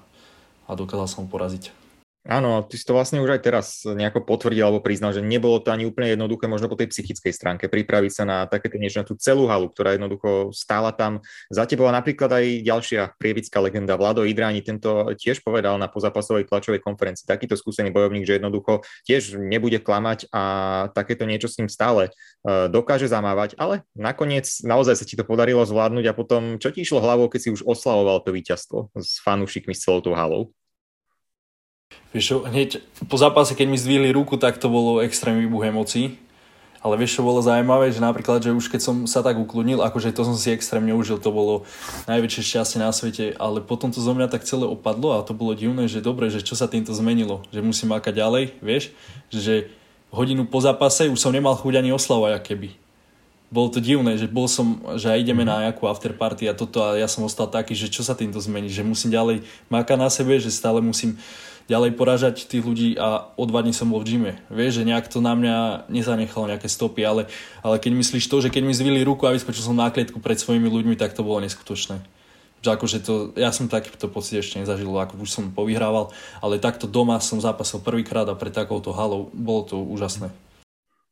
a 0.64 0.73
dokázal 0.73 1.05
som 1.11 1.21
ho 1.26 1.29
poraziť. 1.29 1.89
Áno, 2.29 2.61
ty 2.69 2.77
si 2.77 2.85
to 2.85 2.93
vlastne 2.93 3.17
už 3.25 3.33
aj 3.33 3.41
teraz 3.41 3.81
nejako 3.81 4.29
potvrdil 4.29 4.61
alebo 4.61 4.85
priznal, 4.85 5.17
že 5.17 5.25
nebolo 5.25 5.57
to 5.57 5.73
ani 5.73 5.89
úplne 5.89 6.12
jednoduché 6.12 6.53
možno 6.53 6.69
po 6.69 6.77
tej 6.77 6.93
psychickej 6.93 7.33
stránke 7.33 7.65
pripraviť 7.65 8.12
sa 8.12 8.25
na 8.29 8.39
takéto 8.45 8.77
niečo, 8.77 9.00
na 9.00 9.09
tú 9.09 9.17
celú 9.17 9.49
halu, 9.49 9.73
ktorá 9.73 9.97
jednoducho 9.97 10.53
stála 10.53 10.93
tam. 10.93 11.25
Za 11.49 11.65
bola 11.81 11.97
napríklad 11.97 12.29
aj 12.29 12.45
ďalšia 12.61 13.17
prievická 13.17 13.65
legenda 13.65 13.97
Vlado 13.97 14.29
Idráni, 14.29 14.61
tento 14.61 15.17
tiež 15.17 15.41
povedal 15.41 15.81
na 15.81 15.89
pozapasovej 15.89 16.45
tlačovej 16.45 16.85
konferencii, 16.85 17.25
takýto 17.25 17.57
skúsený 17.57 17.89
bojovník, 17.89 18.29
že 18.29 18.37
jednoducho 18.37 18.85
tiež 19.09 19.41
nebude 19.41 19.81
klamať 19.81 20.29
a 20.29 20.43
takéto 20.93 21.25
niečo 21.25 21.49
s 21.49 21.57
ním 21.57 21.73
stále 21.73 22.12
e, 22.45 22.69
dokáže 22.69 23.09
zamávať, 23.09 23.57
ale 23.57 23.89
nakoniec 23.97 24.45
naozaj 24.61 25.00
sa 25.00 25.09
ti 25.09 25.17
to 25.17 25.25
podarilo 25.25 25.65
zvládnuť 25.65 26.05
a 26.05 26.12
potom 26.12 26.61
čo 26.61 26.69
ti 26.69 26.85
išlo 26.85 27.00
hlavou, 27.00 27.33
keď 27.33 27.41
si 27.41 27.49
už 27.49 27.65
oslavoval 27.65 28.21
to 28.21 28.37
víťazstvo 28.37 28.93
s 28.93 29.25
fanúšikmi 29.25 29.73
s 29.73 29.89
celou 29.89 30.05
tou 30.05 30.12
halou? 30.12 30.53
Vieš 32.11 32.25
čo, 32.26 32.37
hneď 32.43 32.83
po 33.07 33.14
zápase, 33.14 33.55
keď 33.55 33.67
mi 33.71 33.79
zdvihli 33.79 34.11
ruku, 34.11 34.35
tak 34.35 34.59
to 34.59 34.67
bolo 34.67 34.99
extrém 34.99 35.38
výbuch 35.38 35.62
emócií. 35.62 36.19
Ale 36.81 36.97
vieš, 36.97 37.21
čo 37.21 37.26
bolo 37.29 37.45
zaujímavé, 37.45 37.93
že 37.93 38.00
napríklad, 38.00 38.40
že 38.40 38.57
už 38.57 38.73
keď 38.73 38.81
som 38.81 38.97
sa 39.05 39.21
tak 39.21 39.37
ukludnil, 39.37 39.85
akože 39.85 40.17
to 40.17 40.25
som 40.25 40.33
si 40.33 40.49
extrémne 40.49 40.97
užil, 40.97 41.21
to 41.21 41.29
bolo 41.29 41.69
najväčšie 42.09 42.40
šťastie 42.40 42.81
na 42.81 42.88
svete, 42.88 43.37
ale 43.37 43.61
potom 43.61 43.93
to 43.93 44.00
zo 44.00 44.17
mňa 44.17 44.33
tak 44.33 44.49
celé 44.49 44.64
opadlo 44.64 45.12
a 45.12 45.21
to 45.21 45.37
bolo 45.37 45.52
divné, 45.52 45.93
že 45.93 46.00
dobre, 46.00 46.33
že 46.33 46.40
čo 46.40 46.57
sa 46.57 46.73
týmto 46.73 46.97
zmenilo, 46.97 47.45
že 47.52 47.61
musím 47.61 47.93
makať 47.93 48.17
ďalej, 48.17 48.45
vieš, 48.64 48.97
že 49.29 49.69
hodinu 50.09 50.49
po 50.49 50.64
zápase 50.64 51.12
už 51.12 51.21
som 51.21 51.37
nemal 51.37 51.52
chuť 51.52 51.85
ani 51.85 51.93
oslavať, 51.93 52.40
keby. 52.49 52.73
Bolo 53.52 53.69
to 53.69 53.85
divné, 53.85 54.17
že 54.17 54.31
bol 54.31 54.49
som, 54.49 54.81
že 54.97 55.12
aj 55.12 55.21
ideme 55.21 55.45
na 55.45 55.69
nejakú 55.69 55.85
afterparty 55.85 56.49
a 56.49 56.57
toto 56.57 56.81
a 56.81 56.97
ja 56.97 57.11
som 57.11 57.29
ostal 57.29 57.50
taký, 57.50 57.76
že 57.76 57.93
čo 57.93 58.00
sa 58.00 58.17
týmto 58.17 58.40
zmení, 58.40 58.73
že 58.73 58.87
musím 58.87 59.12
ďalej 59.12 59.45
makať 59.69 59.99
na 60.00 60.09
sebe, 60.09 60.40
že 60.40 60.49
stále 60.49 60.81
musím 60.81 61.21
ďalej 61.71 61.95
porážať 61.95 62.50
tých 62.50 62.67
ľudí 62.67 62.99
a 62.99 63.31
o 63.39 63.47
dva 63.47 63.62
dní 63.62 63.71
som 63.71 63.87
bol 63.87 64.03
v 64.03 64.19
gyme. 64.19 64.33
Vieš, 64.50 64.83
že 64.83 64.89
nejak 64.91 65.07
to 65.07 65.23
na 65.23 65.39
mňa 65.39 65.87
nezanechalo 65.87 66.50
nejaké 66.50 66.67
stopy, 66.67 67.07
ale, 67.07 67.31
ale 67.62 67.79
keď 67.79 67.95
myslíš 67.95 68.27
to, 68.27 68.43
že 68.43 68.50
keď 68.50 68.62
mi 68.67 68.75
zvili 68.75 69.07
ruku 69.07 69.31
a 69.31 69.35
vyskočil 69.35 69.62
som 69.62 69.79
na 69.79 69.87
klietku 69.95 70.19
pred 70.19 70.35
svojimi 70.35 70.67
ľuďmi, 70.67 70.99
tak 70.99 71.15
to 71.15 71.23
bolo 71.23 71.39
neskutočné. 71.39 72.03
Že 72.61 72.69
akože 72.75 72.99
to, 73.07 73.15
ja 73.39 73.55
som 73.55 73.71
takýto 73.71 74.11
pocit 74.11 74.43
ešte 74.43 74.59
nezažil, 74.59 74.91
ako 74.91 75.23
už 75.23 75.31
som 75.31 75.55
povyhrával, 75.55 76.11
ale 76.43 76.59
takto 76.59 76.91
doma 76.91 77.23
som 77.23 77.39
zápasil 77.39 77.79
prvýkrát 77.79 78.27
a 78.27 78.35
pred 78.35 78.53
takouto 78.53 78.91
halou, 78.91 79.31
bolo 79.31 79.62
to 79.62 79.79
úžasné. 79.79 80.35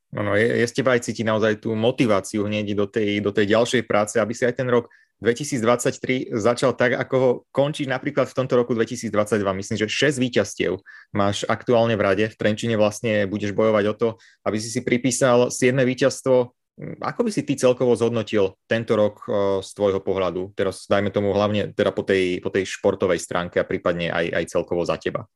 No, 0.09 0.35
je, 0.35 0.45
je 0.45 0.67
z 0.67 0.81
aj 0.81 1.05
cítiť 1.05 1.25
naozaj 1.25 1.61
tú 1.61 1.77
motiváciu 1.77 2.49
hneď 2.49 2.73
do 2.73 2.89
tej, 2.89 3.21
do 3.21 3.29
tej 3.29 3.53
ďalšej 3.53 3.83
práce, 3.85 4.17
aby 4.17 4.33
si 4.33 4.49
aj 4.49 4.57
ten 4.57 4.69
rok 4.69 4.89
2023 5.19 6.31
začal 6.31 6.79
tak, 6.79 6.95
ako 6.95 7.15
ho 7.19 7.31
končíš 7.51 7.91
napríklad 7.91 8.31
v 8.31 8.37
tomto 8.39 8.55
roku 8.55 8.71
2022. 8.71 9.43
Myslím, 9.43 9.77
že 9.77 9.91
6 9.91 10.23
víťazstiev 10.23 10.79
máš 11.11 11.43
aktuálne 11.51 11.99
v 11.99 12.03
rade. 12.07 12.25
V 12.31 12.39
Trenčine 12.39 12.79
vlastne 12.79 13.27
budeš 13.27 13.51
bojovať 13.51 13.85
o 13.91 13.95
to, 13.99 14.09
aby 14.47 14.63
si 14.63 14.71
si 14.71 14.87
pripísal 14.87 15.51
7 15.51 15.75
víťazstvo. 15.75 16.55
Ako 17.03 17.27
by 17.27 17.31
si 17.35 17.43
ty 17.43 17.59
celkovo 17.59 17.99
zhodnotil 17.99 18.55
tento 18.71 18.95
rok 18.95 19.27
z 19.67 19.71
tvojho 19.75 19.99
pohľadu? 19.99 20.55
Teraz 20.55 20.87
dajme 20.87 21.11
tomu 21.11 21.35
hlavne 21.35 21.75
teda 21.75 21.91
po 21.91 22.07
tej, 22.07 22.39
po 22.39 22.55
tej 22.55 22.71
športovej 22.71 23.19
stránke 23.19 23.59
a 23.59 23.67
prípadne 23.67 24.15
aj, 24.15 24.31
aj 24.31 24.45
celkovo 24.55 24.87
za 24.87 24.95
teba. 24.95 25.27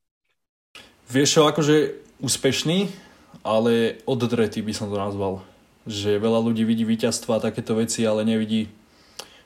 Vieš 1.11 1.43
akože 1.43 1.99
úspešný, 2.23 2.95
ale 3.43 3.99
oddretý 4.07 4.62
by 4.62 4.71
som 4.71 4.87
to 4.87 4.95
nazval. 4.95 5.43
Že 5.83 6.23
veľa 6.23 6.39
ľudí 6.47 6.62
vidí 6.62 6.87
víťazstva 6.87 7.43
a 7.43 7.45
takéto 7.51 7.75
veci, 7.75 8.07
ale 8.07 8.23
nevidí 8.23 8.71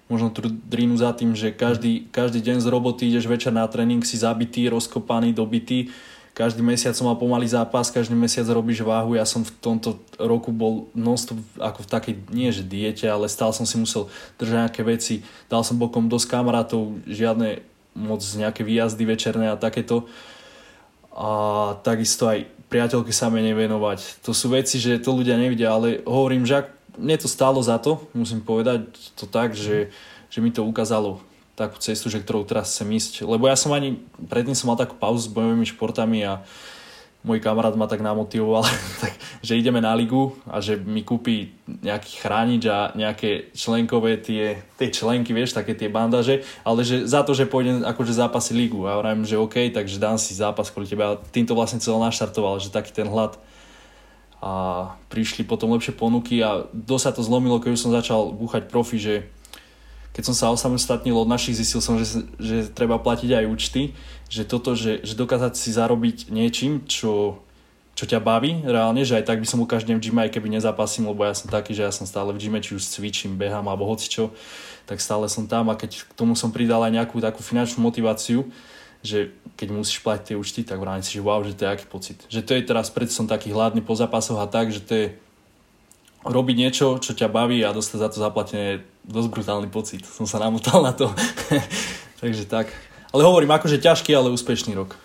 možno 0.07 0.31
tú 0.31 0.47
drínu 0.47 0.95
za 0.95 1.11
tým, 1.13 1.35
že 1.35 1.51
každý, 1.51 2.07
každý 2.15 2.39
deň 2.39 2.63
z 2.63 2.67
roboty 2.71 3.11
ideš 3.11 3.27
večer 3.27 3.51
na 3.51 3.67
tréning, 3.67 4.03
si 4.07 4.15
zabitý, 4.19 4.71
rozkopaný, 4.71 5.35
dobitý. 5.35 5.91
Každý 6.37 6.61
mesiac 6.61 6.93
som 6.93 7.09
mal 7.09 7.17
pomalý 7.17 7.49
zápas, 7.49 7.89
každý 7.89 8.13
mesiac 8.13 8.45
robíš 8.53 8.85
váhu. 8.85 9.17
Ja 9.17 9.25
som 9.25 9.41
v 9.41 9.57
tomto 9.57 9.97
roku 10.21 10.53
bol 10.53 10.93
non-stop 10.93 11.41
ako 11.57 11.81
v 11.81 11.89
takej, 11.89 12.15
nie 12.29 12.53
že 12.53 12.61
diete, 12.61 13.09
ale 13.09 13.25
stále 13.33 13.57
som 13.57 13.65
si 13.65 13.81
musel 13.81 14.13
držať 14.37 14.69
nejaké 14.69 14.83
veci. 14.85 15.25
Dal 15.49 15.65
som 15.65 15.81
bokom 15.81 16.13
dosť 16.13 16.29
kamarátov, 16.29 17.01
žiadne 17.09 17.65
moc 17.97 18.21
nejaké 18.21 18.69
výjazdy 18.69 19.09
večerné 19.09 19.49
a 19.49 19.57
takéto. 19.57 20.05
A 21.17 21.73
takisto 21.81 22.29
aj 22.29 22.45
priateľky 22.69 23.17
sa 23.17 23.33
menej 23.33 23.57
venovať. 23.57 24.21
To 24.29 24.37
sú 24.37 24.53
veci, 24.53 24.77
že 24.77 25.01
to 25.01 25.17
ľudia 25.17 25.41
nevidia, 25.41 25.73
ale 25.73 26.05
hovorím, 26.05 26.45
že 26.45 26.61
ak 26.61 26.76
mne 26.97 27.17
to 27.21 27.29
stálo 27.29 27.61
za 27.63 27.77
to, 27.79 28.05
musím 28.13 28.43
povedať 28.43 28.89
to 29.17 29.29
tak, 29.29 29.53
že, 29.53 29.93
že 30.29 30.39
mi 30.41 30.51
to 30.53 30.65
ukázalo 30.65 31.21
takú 31.57 31.81
cestu, 31.81 32.13
že 32.13 32.21
ktorou 32.21 32.45
teraz 32.45 32.77
chcem 32.77 32.93
ísť. 32.93 33.25
Lebo 33.25 33.49
ja 33.49 33.57
som 33.57 33.73
ani, 33.73 33.97
predtým 34.29 34.53
som 34.53 34.69
mal 34.69 34.77
takú 34.77 34.93
pauzu 35.01 35.25
s 35.25 35.33
bojovými 35.33 35.65
športami 35.65 36.21
a 36.29 36.45
môj 37.27 37.43
kamarát 37.43 37.75
ma 37.75 37.91
tak 37.91 38.07
namotivoval, 38.07 38.63
tak, 39.03 39.19
že 39.43 39.59
ideme 39.59 39.83
na 39.83 39.91
ligu 39.99 40.31
a 40.47 40.63
že 40.63 40.79
mi 40.79 41.03
kúpi 41.03 41.51
nejaký 41.67 42.23
chránič 42.23 42.63
a 42.71 42.95
nejaké 42.95 43.51
členkové 43.51 44.23
tie, 44.23 44.63
tie 44.79 44.89
členky, 44.95 45.35
vieš, 45.35 45.59
také 45.59 45.75
tie 45.75 45.91
bandaže, 45.91 46.47
ale 46.63 46.87
že 46.87 47.03
za 47.03 47.27
to, 47.27 47.35
že 47.35 47.51
pôjdem 47.51 47.83
akože 47.83 48.15
zápasy 48.15 48.55
ligu. 48.55 48.87
A 48.87 49.03
hovorím, 49.03 49.27
že 49.27 49.41
OK, 49.41 49.75
takže 49.75 49.99
dám 49.99 50.23
si 50.23 50.39
zápas 50.39 50.71
kvôli 50.71 50.87
tebe. 50.87 51.03
A 51.03 51.19
týmto 51.19 51.59
vlastne 51.59 51.83
celé 51.83 51.99
naštartoval, 51.99 52.63
že 52.63 52.71
taký 52.71 52.95
ten 52.95 53.11
hlad 53.11 53.35
a 54.41 54.53
prišli 55.09 55.49
potom 55.49 55.73
lepšie 55.73 55.97
ponuky 55.97 56.45
a 56.45 56.69
dosť 56.71 57.05
sa 57.05 57.13
to 57.17 57.23
zlomilo, 57.25 57.57
keď 57.57 57.73
už 57.73 57.83
som 57.89 57.93
začal 57.95 58.37
búchať 58.37 58.69
profi, 58.69 59.01
že 59.01 59.15
keď 60.17 60.33
som 60.33 60.37
sa 60.37 60.49
osamostatnil 60.49 61.13
od 61.13 61.29
našich, 61.29 61.61
zistil 61.61 61.85
som, 61.85 62.01
že, 62.01 62.25
že 62.41 62.73
treba 62.73 62.97
platiť 62.97 63.37
aj 63.37 63.45
účty, 63.53 63.93
že 64.33 64.49
toto, 64.49 64.73
že, 64.73 65.05
že 65.05 65.13
dokázať 65.13 65.53
si 65.61 65.77
zarobiť 65.77 66.33
niečím, 66.33 66.89
čo, 66.89 67.45
čo 67.93 68.05
ťa 68.09 68.25
baví 68.25 68.65
reálne, 68.65 69.05
že 69.05 69.21
aj 69.21 69.29
tak 69.29 69.41
by 69.41 69.49
som 69.49 69.61
u 69.61 69.69
každém 69.69 70.01
v 70.01 70.09
aj 70.09 70.33
keby 70.33 70.49
nezápasím, 70.53 71.09
lebo 71.13 71.21
ja 71.25 71.37
som 71.37 71.53
taký, 71.53 71.77
že 71.77 71.85
ja 71.85 71.93
som 71.93 72.09
stále 72.09 72.33
v 72.33 72.41
gyme, 72.41 72.61
či 72.65 72.77
už 72.77 72.89
cvičím, 72.89 73.37
behám 73.37 73.69
alebo 73.69 73.89
hocičo, 73.89 74.33
tak 74.89 75.05
stále 75.05 75.29
som 75.29 75.45
tam 75.45 75.69
a 75.69 75.77
keď 75.77 76.09
k 76.09 76.13
tomu 76.17 76.33
som 76.33 76.49
pridal 76.49 76.81
aj 76.85 76.97
nejakú 76.97 77.21
takú 77.21 77.45
finančnú 77.45 77.85
motiváciu, 77.85 78.49
že 79.01 79.33
keď 79.57 79.69
musíš 79.73 80.05
platiť 80.05 80.25
tie 80.33 80.37
účty, 80.37 80.61
tak 80.63 80.77
vrajím 80.77 81.05
si, 81.05 81.17
že 81.17 81.25
wow, 81.25 81.41
že 81.41 81.57
to 81.57 81.65
je 81.65 81.73
aký 81.73 81.87
pocit. 81.89 82.19
Že 82.29 82.41
to 82.45 82.53
je 82.57 82.63
teraz, 82.69 82.93
preto 82.93 83.13
som 83.13 83.25
taký 83.25 83.53
hladný 83.57 83.81
po 83.81 83.97
zápasoch 83.97 84.37
a 84.37 84.47
tak, 84.47 84.69
že 84.69 84.85
to 84.85 84.93
je 84.93 85.07
robiť 86.27 86.57
niečo, 86.59 86.99
čo 86.99 87.15
ťa 87.15 87.31
baví 87.31 87.63
a 87.63 87.73
dostať 87.73 87.99
za 88.03 88.09
to 88.11 88.19
zaplatené 88.19 88.85
dosť 89.07 89.29
brutálny 89.31 89.69
pocit. 89.71 90.03
Som 90.19 90.27
sa 90.27 90.43
namotal 90.43 90.83
na 90.83 90.93
to. 90.93 91.11
Takže 92.23 92.45
tak. 92.51 92.71
Ale 93.15 93.23
hovorím, 93.23 93.55
akože 93.55 93.81
ťažký, 93.81 94.13
ale 94.13 94.35
úspešný 94.35 94.77
rok. 94.77 94.99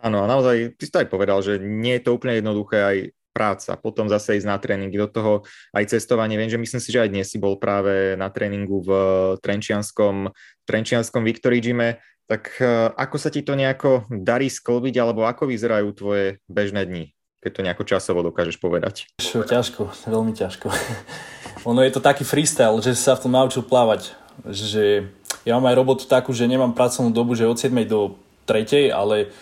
Áno, 0.00 0.24
a 0.24 0.26
naozaj, 0.28 0.80
ty 0.80 0.88
si 0.88 0.92
to 0.92 1.00
aj 1.02 1.12
povedal, 1.12 1.44
že 1.44 1.60
nie 1.60 2.00
je 2.00 2.04
to 2.08 2.16
úplne 2.16 2.40
jednoduché 2.40 2.78
aj 2.80 2.96
práca, 3.30 3.78
potom 3.78 4.10
zase 4.10 4.36
ísť 4.42 4.48
na 4.48 4.58
tréningy, 4.58 4.96
do 4.98 5.06
toho 5.06 5.32
aj 5.70 5.96
cestovanie. 5.96 6.34
Viem, 6.34 6.50
že 6.50 6.58
myslím 6.58 6.80
si, 6.82 6.90
že 6.90 7.02
aj 7.06 7.10
dnes 7.12 7.26
si 7.30 7.38
bol 7.38 7.56
práve 7.56 8.18
na 8.18 8.28
tréningu 8.32 8.82
v 8.82 8.90
Trenčianskom, 9.38 10.34
Trenčianskom 10.66 11.22
Victory 11.22 11.62
Gyme. 11.62 12.02
Tak 12.30 12.62
e, 12.62 12.94
ako 12.94 13.16
sa 13.18 13.26
ti 13.34 13.42
to 13.42 13.58
nejako 13.58 14.06
darí 14.06 14.46
sklbiť, 14.46 14.94
alebo 15.02 15.26
ako 15.26 15.50
vyzerajú 15.50 15.90
tvoje 15.98 16.38
bežné 16.46 16.86
dni, 16.86 17.10
keď 17.42 17.50
to 17.50 17.64
nejako 17.66 17.84
časovo 17.90 18.22
dokážeš 18.22 18.62
povedať? 18.62 19.10
Ťažko, 19.18 19.90
veľmi 20.06 20.30
ťažko. 20.38 20.70
ono 21.70 21.82
je 21.82 21.90
to 21.90 21.98
taký 21.98 22.22
freestyle, 22.22 22.78
že 22.78 22.94
sa 22.94 23.18
v 23.18 23.26
tom 23.26 23.34
naučil 23.34 23.66
plávať. 23.66 24.14
Že 24.46 25.10
ja 25.42 25.58
mám 25.58 25.74
aj 25.74 25.78
robotu 25.82 26.06
takú, 26.06 26.30
že 26.30 26.46
nemám 26.46 26.70
pracovnú 26.70 27.10
dobu, 27.10 27.34
že 27.34 27.50
od 27.50 27.58
7 27.58 27.74
do 27.90 28.14
3, 28.46 28.94
ale 28.94 29.34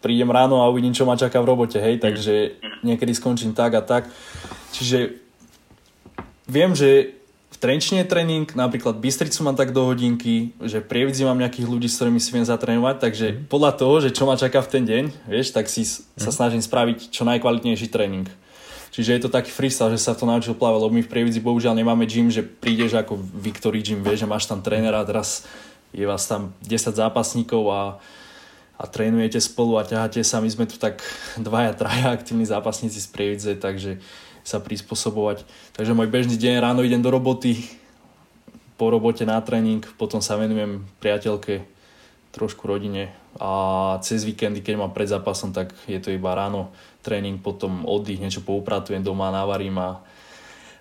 prídem 0.00 0.32
ráno 0.32 0.64
a 0.64 0.70
uvidím, 0.72 0.96
čo 0.96 1.04
ma 1.04 1.12
čaká 1.12 1.44
v 1.44 1.50
robote, 1.52 1.76
hej, 1.76 2.00
takže 2.00 2.56
niekedy 2.80 3.12
skončím 3.12 3.52
tak 3.52 3.76
a 3.76 3.84
tak. 3.84 4.08
Čiže 4.72 5.12
viem, 6.48 6.72
že 6.72 7.17
Trenčine 7.58 8.06
tréning, 8.06 8.46
napríklad 8.54 9.02
Bystricu 9.02 9.42
mám 9.42 9.58
tak 9.58 9.74
do 9.74 9.82
hodinky, 9.82 10.54
že 10.62 10.78
prievidzi 10.78 11.26
mám 11.26 11.42
nejakých 11.42 11.66
ľudí, 11.66 11.90
s 11.90 11.98
ktorými 11.98 12.22
si 12.22 12.30
viem 12.30 12.46
zatrénovať, 12.46 12.96
takže 13.02 13.26
mm. 13.34 13.38
podľa 13.50 13.72
toho, 13.74 13.94
že 13.98 14.14
čo 14.14 14.30
ma 14.30 14.38
čaká 14.38 14.62
v 14.62 14.70
ten 14.70 14.86
deň, 14.86 15.04
vieš, 15.26 15.50
tak 15.50 15.66
si 15.66 15.82
mm. 15.82 16.22
sa 16.22 16.30
snažím 16.30 16.62
spraviť 16.62 17.10
čo 17.10 17.26
najkvalitnejší 17.26 17.90
tréning. 17.90 18.30
Čiže 18.94 19.10
je 19.10 19.22
to 19.26 19.34
taký 19.34 19.50
freestyle, 19.50 19.90
že 19.90 20.00
sa 20.00 20.14
to 20.14 20.22
naučil 20.22 20.54
plávať, 20.54 20.80
lebo 20.86 20.94
my 20.94 21.02
v 21.02 21.10
Prievidzi 21.10 21.42
bohužiaľ 21.42 21.74
nemáme 21.74 22.06
gym, 22.06 22.30
že 22.30 22.46
prídeš 22.46 22.94
ako 22.94 23.18
Victory 23.18 23.82
gym, 23.82 24.06
vieš, 24.06 24.22
že 24.22 24.30
máš 24.30 24.46
tam 24.46 24.62
trénera, 24.62 25.02
teraz 25.02 25.42
je 25.90 26.06
vás 26.06 26.24
tam 26.30 26.54
10 26.62 26.94
zápasníkov 26.94 27.62
a, 27.74 27.98
a 28.78 28.84
trénujete 28.86 29.42
spolu 29.42 29.76
a 29.76 29.86
ťaháte 29.86 30.22
sa. 30.22 30.38
My 30.38 30.48
sme 30.48 30.64
tu 30.70 30.78
tak 30.78 31.02
dvaja, 31.40 31.74
traja 31.74 32.14
aktívni 32.14 32.46
zápasníci 32.46 33.02
z 33.02 33.08
Prievidze, 33.10 33.52
takže 33.58 33.98
sa 34.48 34.64
prispôsobovať. 34.64 35.44
Takže 35.76 35.92
môj 35.92 36.08
bežný 36.08 36.40
deň 36.40 36.64
ráno 36.64 36.80
idem 36.80 37.04
do 37.04 37.12
roboty, 37.12 37.68
po 38.80 38.88
robote 38.88 39.28
na 39.28 39.36
tréning, 39.44 39.84
potom 40.00 40.24
sa 40.24 40.40
venujem 40.40 40.86
priateľke, 41.02 41.66
trošku 42.32 42.64
rodine 42.64 43.10
a 43.36 43.50
cez 44.00 44.22
víkendy, 44.22 44.62
keď 44.62 44.74
mám 44.78 44.92
pred 44.94 45.10
zápasom, 45.10 45.50
tak 45.50 45.74
je 45.84 45.98
to 45.98 46.14
iba 46.14 46.32
ráno 46.32 46.70
tréning, 47.02 47.42
potom 47.42 47.84
oddych, 47.84 48.22
niečo 48.22 48.40
poupratujem 48.46 49.02
doma, 49.02 49.34
navarím 49.34 49.78
a, 49.82 50.00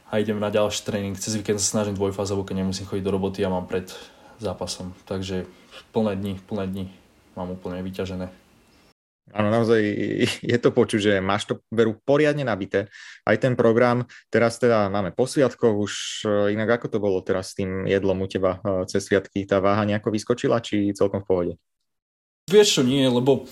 a 0.07 0.21
idem 0.21 0.37
na 0.37 0.53
ďalší 0.53 0.81
tréning. 0.85 1.15
Cez 1.17 1.35
víkend 1.35 1.57
sa 1.57 1.81
snažím 1.81 1.97
dvojfázovo, 1.97 2.45
keď 2.45 2.63
nemusím 2.63 2.87
chodiť 2.87 3.03
do 3.03 3.13
roboty 3.13 3.41
a 3.41 3.53
mám 3.53 3.65
pred 3.65 3.89
zápasom. 4.37 4.93
Takže 5.09 5.49
plné 5.91 6.13
dni, 6.17 6.33
plné 6.45 6.65
dni 6.69 6.85
mám 7.33 7.53
úplne 7.53 7.81
vyťažené. 7.81 8.46
Áno, 9.35 9.51
naozaj 9.51 9.81
je 10.55 10.57
to 10.59 10.69
počuť, 10.71 10.99
že 10.99 11.13
máš 11.19 11.47
to 11.51 11.59
veru 11.67 11.99
poriadne 11.99 12.47
nabité. 12.47 12.87
Aj 13.27 13.35
ten 13.35 13.59
program, 13.59 14.07
teraz 14.31 14.55
teda 14.55 14.87
máme 14.87 15.11
po 15.11 15.27
sviatkoch, 15.27 15.75
už 15.75 15.93
e, 16.23 16.55
inak 16.55 16.79
ako 16.79 16.87
to 16.87 16.97
bolo 17.03 17.19
teraz 17.19 17.51
s 17.51 17.59
tým 17.59 17.83
jedlom 17.83 18.23
u 18.23 18.27
teba 18.27 18.63
e, 18.63 18.87
cez 18.87 19.03
sviatky, 19.03 19.43
tá 19.43 19.59
váha 19.59 19.83
nejako 19.83 20.15
vyskočila, 20.15 20.63
či 20.63 20.95
celkom 20.95 21.23
v 21.23 21.27
pohode? 21.27 21.53
Vieš 22.47 22.79
čo, 22.79 22.81
nie, 22.87 23.03
lebo 23.03 23.43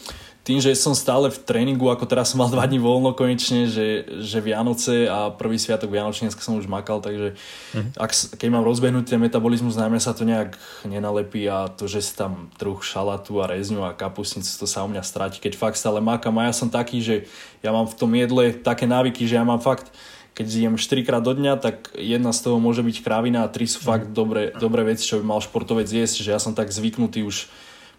tým, 0.46 0.62
že 0.62 0.78
som 0.78 0.94
stále 0.94 1.34
v 1.34 1.42
tréningu, 1.42 1.90
ako 1.90 2.06
teraz 2.06 2.30
som 2.30 2.38
mal 2.38 2.54
dva 2.54 2.70
dní 2.70 2.78
voľno 2.78 3.18
konečne, 3.18 3.66
že, 3.66 4.06
že 4.22 4.46
Vianoce 4.46 5.10
a 5.10 5.34
prvý 5.34 5.58
sviatok 5.58 5.90
Vianočnícka 5.90 6.38
som 6.38 6.62
už 6.62 6.70
makal, 6.70 7.02
takže 7.02 7.34
mm-hmm. 7.74 7.98
ak, 7.98 8.12
keď 8.38 8.50
mám 8.54 8.62
rozbehnutý 8.62 9.18
ten 9.18 9.22
metabolizmus, 9.25 9.74
najmä 9.74 9.98
sa 9.98 10.14
to 10.14 10.22
nejak 10.22 10.54
nenalepí 10.86 11.50
a 11.50 11.66
to, 11.74 11.90
že 11.90 12.06
si 12.06 12.14
tam 12.14 12.54
druh 12.62 12.78
šalatu 12.78 13.42
a 13.42 13.50
rezňu 13.50 13.90
a 13.90 13.98
kapusnicu, 13.98 14.46
to 14.46 14.70
sa 14.70 14.86
u 14.86 14.90
mňa 14.94 15.02
stráti, 15.02 15.42
keď 15.42 15.58
fakt 15.58 15.82
stále 15.82 15.98
makam 15.98 16.38
a 16.38 16.46
ja 16.46 16.54
som 16.54 16.70
taký, 16.70 17.02
že 17.02 17.25
ja 17.66 17.74
mám 17.74 17.90
v 17.90 17.98
tom 17.98 18.14
jedle 18.14 18.54
také 18.54 18.86
návyky, 18.86 19.25
že 19.25 19.42
ja 19.42 19.44
mám 19.44 19.58
fakt 19.58 19.90
keď 20.36 20.48
jem 20.52 20.75
4 20.75 21.08
krát 21.08 21.24
do 21.24 21.32
dňa, 21.32 21.64
tak 21.64 21.96
jedna 21.96 22.36
z 22.36 22.44
toho 22.44 22.60
môže 22.60 22.84
byť 22.84 23.08
krávina 23.08 23.48
a 23.48 23.52
tri 23.52 23.72
sú 23.72 23.80
fakt 23.80 24.12
mhm. 24.12 24.14
dobré, 24.14 24.44
dobré 24.52 24.84
veci, 24.84 25.08
čo 25.08 25.18
by 25.18 25.24
mal 25.24 25.40
športovec 25.40 25.88
jesť, 25.88 26.28
že 26.28 26.30
ja 26.36 26.40
som 26.44 26.52
tak 26.52 26.70
zvyknutý 26.70 27.24
už 27.24 27.48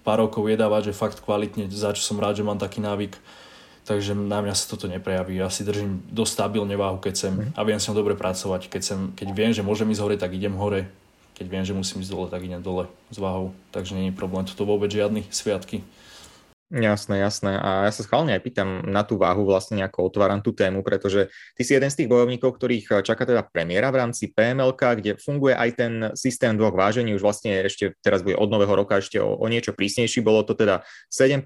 pár 0.07 0.23
rokov 0.23 0.47
jedávať, 0.47 0.95
že 0.95 0.95
fakt 0.95 1.19
kvalitne, 1.19 1.67
za 1.67 1.91
čo 1.91 2.07
som 2.07 2.23
rád, 2.23 2.39
že 2.39 2.47
mám 2.47 2.63
taký 2.63 2.79
návyk. 2.79 3.19
Takže 3.87 4.15
na 4.15 4.39
mňa 4.43 4.55
sa 4.55 4.71
toto 4.71 4.87
neprejaví. 4.87 5.39
Ja 5.39 5.51
si 5.51 5.67
držím 5.67 6.03
dosť 6.11 6.43
stabilne 6.43 6.75
váhu, 6.79 6.99
keď 6.99 7.13
chcem 7.15 7.35
mm. 7.35 7.51
a 7.55 7.61
viem 7.63 7.79
som 7.83 7.95
dobre 7.95 8.19
pracovať. 8.19 8.71
Keď, 8.71 8.83
sem, 8.83 9.01
keď 9.15 9.29
viem, 9.35 9.51
že 9.55 9.63
môžem 9.67 9.87
ísť 9.91 10.03
hore, 10.03 10.17
tak 10.19 10.35
idem 10.35 10.55
hore. 10.59 10.91
Keď 11.39 11.47
viem, 11.47 11.63
že 11.63 11.71
musím 11.71 12.03
ísť 12.03 12.11
dole, 12.11 12.27
tak 12.27 12.43
idem 12.43 12.63
dole 12.63 12.91
s 13.11 13.19
váhou. 13.19 13.55
Takže 13.71 13.95
nie 13.95 14.11
je 14.11 14.19
problém. 14.19 14.43
Toto 14.43 14.67
vôbec 14.67 14.91
žiadny 14.91 15.27
sviatky. 15.31 15.87
Jasné, 16.67 17.23
jasné. 17.23 17.63
A 17.63 17.87
ja 17.87 17.93
sa 17.95 18.03
schválne 18.03 18.35
aj 18.35 18.43
pýtam 18.43 18.83
na 18.91 19.07
tú 19.07 19.15
váhu, 19.23 19.47
vlastne 19.47 19.79
nejako 19.79 20.11
otváram 20.11 20.43
tú 20.43 20.51
tému, 20.51 20.83
pretože 20.83 21.31
ty 21.55 21.63
si 21.63 21.79
jeden 21.79 21.87
z 21.87 22.03
tých 22.03 22.11
bojovníkov, 22.11 22.59
ktorých 22.59 23.07
čaká 23.07 23.23
teda 23.23 23.47
premiéra 23.47 23.95
v 23.95 24.03
rámci 24.03 24.35
PML, 24.35 24.75
kde 24.75 25.15
funguje 25.15 25.55
aj 25.55 25.71
ten 25.79 25.93
systém 26.19 26.59
dvoch 26.59 26.75
vážení, 26.75 27.15
už 27.15 27.23
vlastne 27.23 27.63
ešte 27.63 27.95
teraz 28.03 28.27
bude 28.27 28.35
od 28.35 28.51
nového 28.51 28.83
roka 28.83 28.99
ešte 28.99 29.23
o, 29.23 29.39
o 29.39 29.47
niečo 29.47 29.79
prísnejší, 29.79 30.27
bolo 30.27 30.43
to 30.43 30.59
teda 30.59 30.83
7%, 31.07 31.39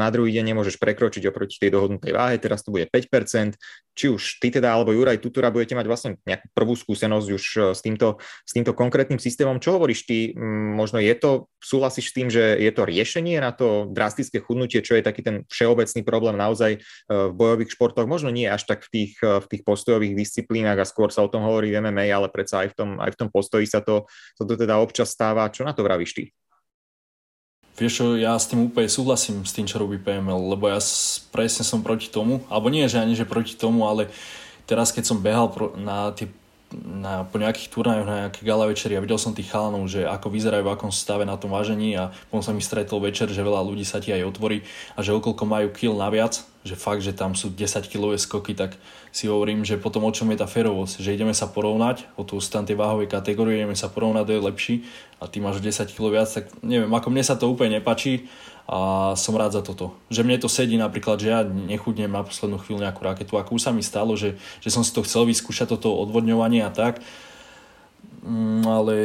na 0.00 0.08
druhý 0.08 0.32
deň 0.32 0.56
nemôžeš 0.56 0.80
prekročiť 0.80 1.28
oproti 1.28 1.60
tej 1.60 1.68
dohodnutej 1.68 2.16
váhe, 2.16 2.40
teraz 2.40 2.64
to 2.64 2.72
bude 2.72 2.88
5%. 2.88 3.60
Či 3.92 4.08
už 4.08 4.40
ty 4.40 4.48
teda, 4.48 4.72
alebo 4.72 4.96
Juraj 4.96 5.20
Tutura 5.20 5.52
budete 5.52 5.76
mať 5.76 5.84
vlastne 5.84 6.10
nejakú 6.24 6.48
prvú 6.56 6.72
skúsenosť 6.72 7.28
už 7.28 7.44
e, 7.44 7.60
s 7.76 7.80
týmto, 7.84 8.16
s 8.40 8.52
týmto 8.56 8.72
konkrétnym 8.72 9.20
systémom. 9.20 9.60
Čo 9.60 9.76
hovoríš 9.76 10.08
ty? 10.08 10.32
Možno 10.72 10.96
je 10.96 11.12
to, 11.12 11.52
súhlasíš 11.60 12.08
s 12.08 12.16
tým, 12.16 12.32
že 12.32 12.56
je 12.56 12.72
to 12.72 12.88
riešenie 12.88 13.36
na 13.36 13.52
to 13.52 13.92
drastické 13.92 14.21
drastické 14.22 14.38
chudnutie, 14.38 14.78
čo 14.86 14.94
je 14.94 15.02
taký 15.02 15.26
ten 15.26 15.42
všeobecný 15.50 16.00
problém 16.06 16.38
naozaj 16.38 16.78
e, 16.78 16.80
v 17.10 17.32
bojových 17.34 17.74
športoch, 17.74 18.06
možno 18.06 18.30
nie 18.30 18.46
až 18.46 18.70
tak 18.70 18.86
v 18.86 18.88
tých, 18.94 19.12
e, 19.18 19.42
v 19.42 19.46
tých 19.50 19.62
postojových 19.66 20.14
disciplínach 20.14 20.78
a 20.78 20.86
skôr 20.86 21.10
sa 21.10 21.26
o 21.26 21.28
tom 21.28 21.42
hovorí 21.42 21.74
v 21.74 21.82
MMA, 21.82 22.14
ale 22.14 22.30
predsa 22.30 22.62
aj 22.62 22.70
v 22.70 22.74
tom, 22.78 22.88
aj 23.02 23.10
v 23.10 23.18
tom 23.18 23.28
postoji 23.34 23.66
sa 23.66 23.82
to, 23.82 24.06
sa 24.38 24.46
to 24.46 24.54
teda 24.54 24.78
občas 24.78 25.10
stáva. 25.10 25.50
Čo 25.50 25.66
na 25.66 25.74
to 25.74 25.82
vravíš 25.82 26.14
ty? 26.14 26.24
Vieš 27.74 27.92
čo, 27.98 28.06
ja 28.14 28.38
s 28.38 28.46
tým 28.46 28.70
úplne 28.70 28.86
súhlasím 28.86 29.42
s 29.42 29.50
tým, 29.50 29.66
čo 29.66 29.82
robí 29.82 29.98
PML, 29.98 30.54
lebo 30.54 30.70
ja 30.70 30.78
presne 31.34 31.66
som 31.66 31.82
proti 31.82 32.06
tomu, 32.06 32.46
alebo 32.46 32.70
nie, 32.70 32.86
že 32.86 33.02
ani 33.02 33.18
že 33.18 33.26
proti 33.26 33.58
tomu, 33.58 33.90
ale 33.90 34.06
teraz 34.70 34.94
keď 34.94 35.04
som 35.08 35.18
behal 35.18 35.50
na 35.74 36.14
tie 36.14 36.30
na, 36.80 37.22
po 37.28 37.36
nejakých 37.36 37.68
turnajoch, 37.68 38.08
na 38.08 38.16
nejaké 38.26 38.40
gala 38.42 38.64
večeri 38.66 38.96
a 38.96 39.04
videl 39.04 39.20
som 39.20 39.36
tých 39.36 39.52
chalanov, 39.52 39.84
že 39.86 40.08
ako 40.08 40.32
vyzerajú, 40.32 40.64
v 40.64 40.72
akom 40.72 40.92
stave 40.92 41.28
na 41.28 41.36
tom 41.36 41.52
vážení 41.52 41.94
a 41.94 42.10
potom 42.32 42.40
som 42.40 42.56
mi 42.56 42.64
stretol 42.64 43.04
večer, 43.04 43.28
že 43.28 43.44
veľa 43.44 43.60
ľudí 43.60 43.84
sa 43.84 44.00
ti 44.00 44.10
aj 44.10 44.24
otvorí 44.24 44.64
a 44.96 45.04
že 45.04 45.12
okolko 45.12 45.44
majú 45.44 45.68
kill 45.70 45.94
naviac, 45.94 46.40
že 46.62 46.78
fakt, 46.78 47.02
že 47.02 47.12
tam 47.12 47.34
sú 47.34 47.50
10 47.52 47.90
kilové 47.90 48.16
skoky, 48.16 48.54
tak 48.54 48.78
si 49.12 49.28
hovorím, 49.28 49.66
že 49.66 49.76
potom 49.76 50.06
o 50.06 50.14
čom 50.14 50.30
je 50.32 50.40
tá 50.40 50.48
ferovosť, 50.48 51.02
že 51.02 51.12
ideme 51.12 51.34
sa 51.34 51.50
porovnať, 51.50 52.08
o 52.16 52.22
tú 52.22 52.38
stan 52.38 52.64
tej 52.64 52.78
váhovej 52.78 53.10
kategórie, 53.10 53.60
ideme 53.60 53.76
sa 53.76 53.90
porovnať, 53.90 54.24
kto 54.24 54.32
je 54.32 54.46
lepší 54.46 54.74
a 55.20 55.28
ty 55.28 55.42
máš 55.42 55.60
10 55.60 55.90
kg 55.92 56.22
viac, 56.22 56.30
tak 56.30 56.48
neviem, 56.64 56.90
ako 56.90 57.08
mne 57.12 57.24
sa 57.26 57.34
to 57.36 57.50
úplne 57.50 57.82
nepačí 57.82 58.30
a 58.66 59.12
som 59.18 59.34
rád 59.34 59.58
za 59.58 59.62
toto. 59.62 59.98
Že 60.08 60.22
mne 60.22 60.38
to 60.38 60.48
sedí 60.48 60.78
napríklad, 60.78 61.18
že 61.18 61.28
ja 61.34 61.42
nechudnem 61.42 62.10
na 62.10 62.22
poslednú 62.22 62.62
chvíľu 62.62 62.86
nejakú 62.86 63.02
raketu, 63.02 63.34
ako 63.34 63.58
už 63.58 63.62
sa 63.68 63.74
mi 63.74 63.82
stalo, 63.82 64.14
že, 64.14 64.38
že 64.62 64.70
som 64.70 64.86
si 64.86 64.94
to 64.94 65.02
chcel 65.02 65.26
vyskúšať, 65.26 65.74
toto 65.74 65.92
odvodňovanie 65.98 66.62
a 66.62 66.70
tak, 66.70 67.02
mm, 68.22 68.62
ale 68.64 68.96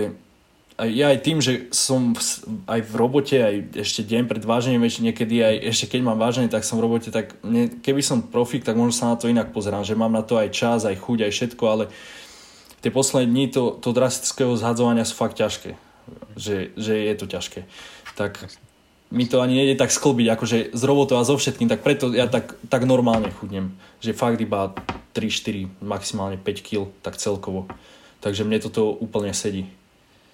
aj, 0.77 0.89
ja 0.93 1.09
aj 1.09 1.19
tým, 1.25 1.41
že 1.41 1.73
som 1.73 2.13
v, 2.13 2.21
aj 2.69 2.81
v 2.85 2.93
robote, 2.93 3.37
aj 3.41 3.55
ešte 3.81 4.05
deň 4.05 4.29
pred 4.29 4.43
vážením, 4.45 4.85
ešte 4.85 5.01
niekedy 5.01 5.41
aj 5.41 5.55
ešte 5.73 5.97
keď 5.97 6.01
mám 6.05 6.21
váženie, 6.21 6.53
tak 6.53 6.61
som 6.61 6.77
v 6.77 6.85
robote, 6.85 7.09
tak 7.09 7.33
ne, 7.41 7.65
keby 7.81 8.05
som 8.05 8.21
profik, 8.21 8.61
tak 8.61 8.77
možno 8.77 8.93
sa 8.93 9.09
na 9.09 9.17
to 9.17 9.25
inak 9.25 9.49
pozerám, 9.49 9.81
že 9.81 9.97
mám 9.97 10.13
na 10.13 10.21
to 10.21 10.37
aj 10.37 10.53
čas, 10.53 10.85
aj 10.85 11.01
chuť, 11.01 11.27
aj 11.27 11.31
všetko, 11.33 11.63
ale 11.65 11.83
tie 12.85 12.93
posledné 12.93 13.25
dni 13.25 13.45
to, 13.49 13.73
to 13.81 13.89
drastického 13.89 14.53
zhadzovania 14.53 15.01
sú 15.01 15.17
fakt 15.17 15.41
ťažké. 15.41 15.73
Že, 16.37 16.77
že 16.77 16.93
je 16.93 17.13
to 17.17 17.25
ťažké. 17.25 17.59
Tak 18.13 18.47
mi 19.11 19.25
to 19.25 19.39
ani 19.39 19.55
nejde 19.55 19.79
tak 19.79 19.91
sklbiť, 19.91 20.27
akože 20.35 20.57
z 20.75 20.81
robotou 20.83 21.15
a 21.15 21.23
so 21.23 21.39
všetkým, 21.39 21.71
tak 21.71 21.79
preto 21.79 22.11
ja 22.11 22.27
tak, 22.27 22.59
tak 22.67 22.83
normálne 22.83 23.31
chudnem. 23.31 23.71
Že 24.03 24.19
fakt 24.19 24.39
iba 24.43 24.75
3, 25.15 25.31
4, 25.31 25.83
maximálne 25.83 26.35
5 26.35 26.67
kg, 26.67 26.91
tak 26.99 27.15
celkovo. 27.15 27.71
Takže 28.19 28.43
mne 28.43 28.59
toto 28.59 28.91
úplne 28.91 29.31
sedí. 29.31 29.69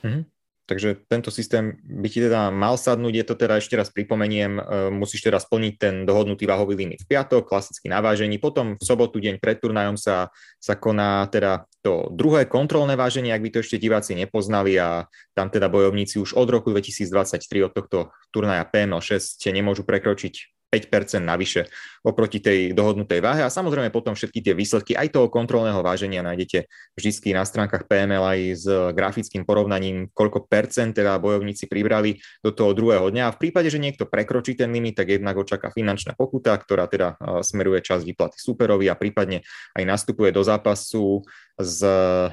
Mm-hmm. 0.02 0.33
Takže 0.64 1.04
tento 1.12 1.28
systém 1.28 1.76
by 1.84 2.08
ti 2.08 2.24
teda 2.24 2.48
mal 2.48 2.80
sadnúť, 2.80 3.14
je 3.20 3.26
to 3.28 3.36
teda 3.36 3.60
ešte 3.60 3.76
raz 3.76 3.92
pripomeniem, 3.92 4.52
e, 4.56 4.62
musíš 4.96 5.28
teda 5.28 5.36
splniť 5.36 5.74
ten 5.76 5.94
dohodnutý 6.08 6.48
váhový 6.48 6.80
limit 6.80 7.04
v 7.04 7.12
piatok, 7.12 7.52
klasicky 7.52 7.92
navážení, 7.92 8.40
potom 8.40 8.80
v 8.80 8.84
sobotu, 8.84 9.20
deň 9.20 9.44
pred 9.44 9.60
turnajom 9.60 10.00
sa, 10.00 10.32
sa 10.64 10.80
koná 10.80 11.28
teda 11.28 11.68
to 11.84 12.08
druhé 12.16 12.48
kontrolné 12.48 12.96
váženie, 12.96 13.36
ak 13.36 13.44
by 13.44 13.50
to 13.52 13.60
ešte 13.60 13.76
diváci 13.76 14.16
nepoznali. 14.16 14.80
A 14.80 15.12
tam 15.36 15.52
teda 15.52 15.68
bojovníci 15.68 16.16
už 16.16 16.32
od 16.40 16.48
roku 16.48 16.72
2023 16.72 17.44
od 17.68 17.72
tohto 17.76 17.98
turnaja 18.32 18.64
PML 18.64 19.04
6 19.04 19.44
nemôžu 19.52 19.84
prekročiť 19.84 20.53
5% 20.74 21.22
navyše 21.22 21.70
oproti 22.02 22.42
tej 22.42 22.74
dohodnutej 22.74 23.22
váhe. 23.22 23.46
A 23.46 23.54
samozrejme 23.54 23.94
potom 23.94 24.18
všetky 24.18 24.42
tie 24.42 24.54
výsledky 24.58 24.98
aj 24.98 25.14
toho 25.14 25.30
kontrolného 25.30 25.86
váženia 25.86 26.26
nájdete 26.26 26.66
vždy 26.98 27.38
na 27.38 27.46
stránkach 27.46 27.86
PML 27.86 28.26
aj 28.26 28.40
s 28.58 28.66
grafickým 28.98 29.46
porovnaním, 29.46 30.10
koľko 30.12 30.50
percent 30.50 30.98
teda 30.98 31.22
bojovníci 31.22 31.70
pribrali 31.70 32.18
do 32.42 32.50
toho 32.50 32.74
druhého 32.74 33.14
dňa. 33.14 33.24
A 33.30 33.34
v 33.38 33.42
prípade, 33.48 33.70
že 33.70 33.78
niekto 33.78 34.10
prekročí 34.10 34.58
ten 34.58 34.74
limit, 34.74 34.98
tak 34.98 35.14
jednak 35.14 35.38
očaká 35.38 35.70
finančná 35.70 36.18
pokuta, 36.18 36.58
ktorá 36.58 36.90
teda 36.90 37.16
smeruje 37.46 37.86
čas 37.86 38.02
výplaty 38.02 38.42
superovi 38.42 38.90
a 38.90 38.98
prípadne 38.98 39.46
aj 39.78 39.84
nastupuje 39.86 40.34
do 40.34 40.42
zápasu 40.42 41.22
s 41.54 41.86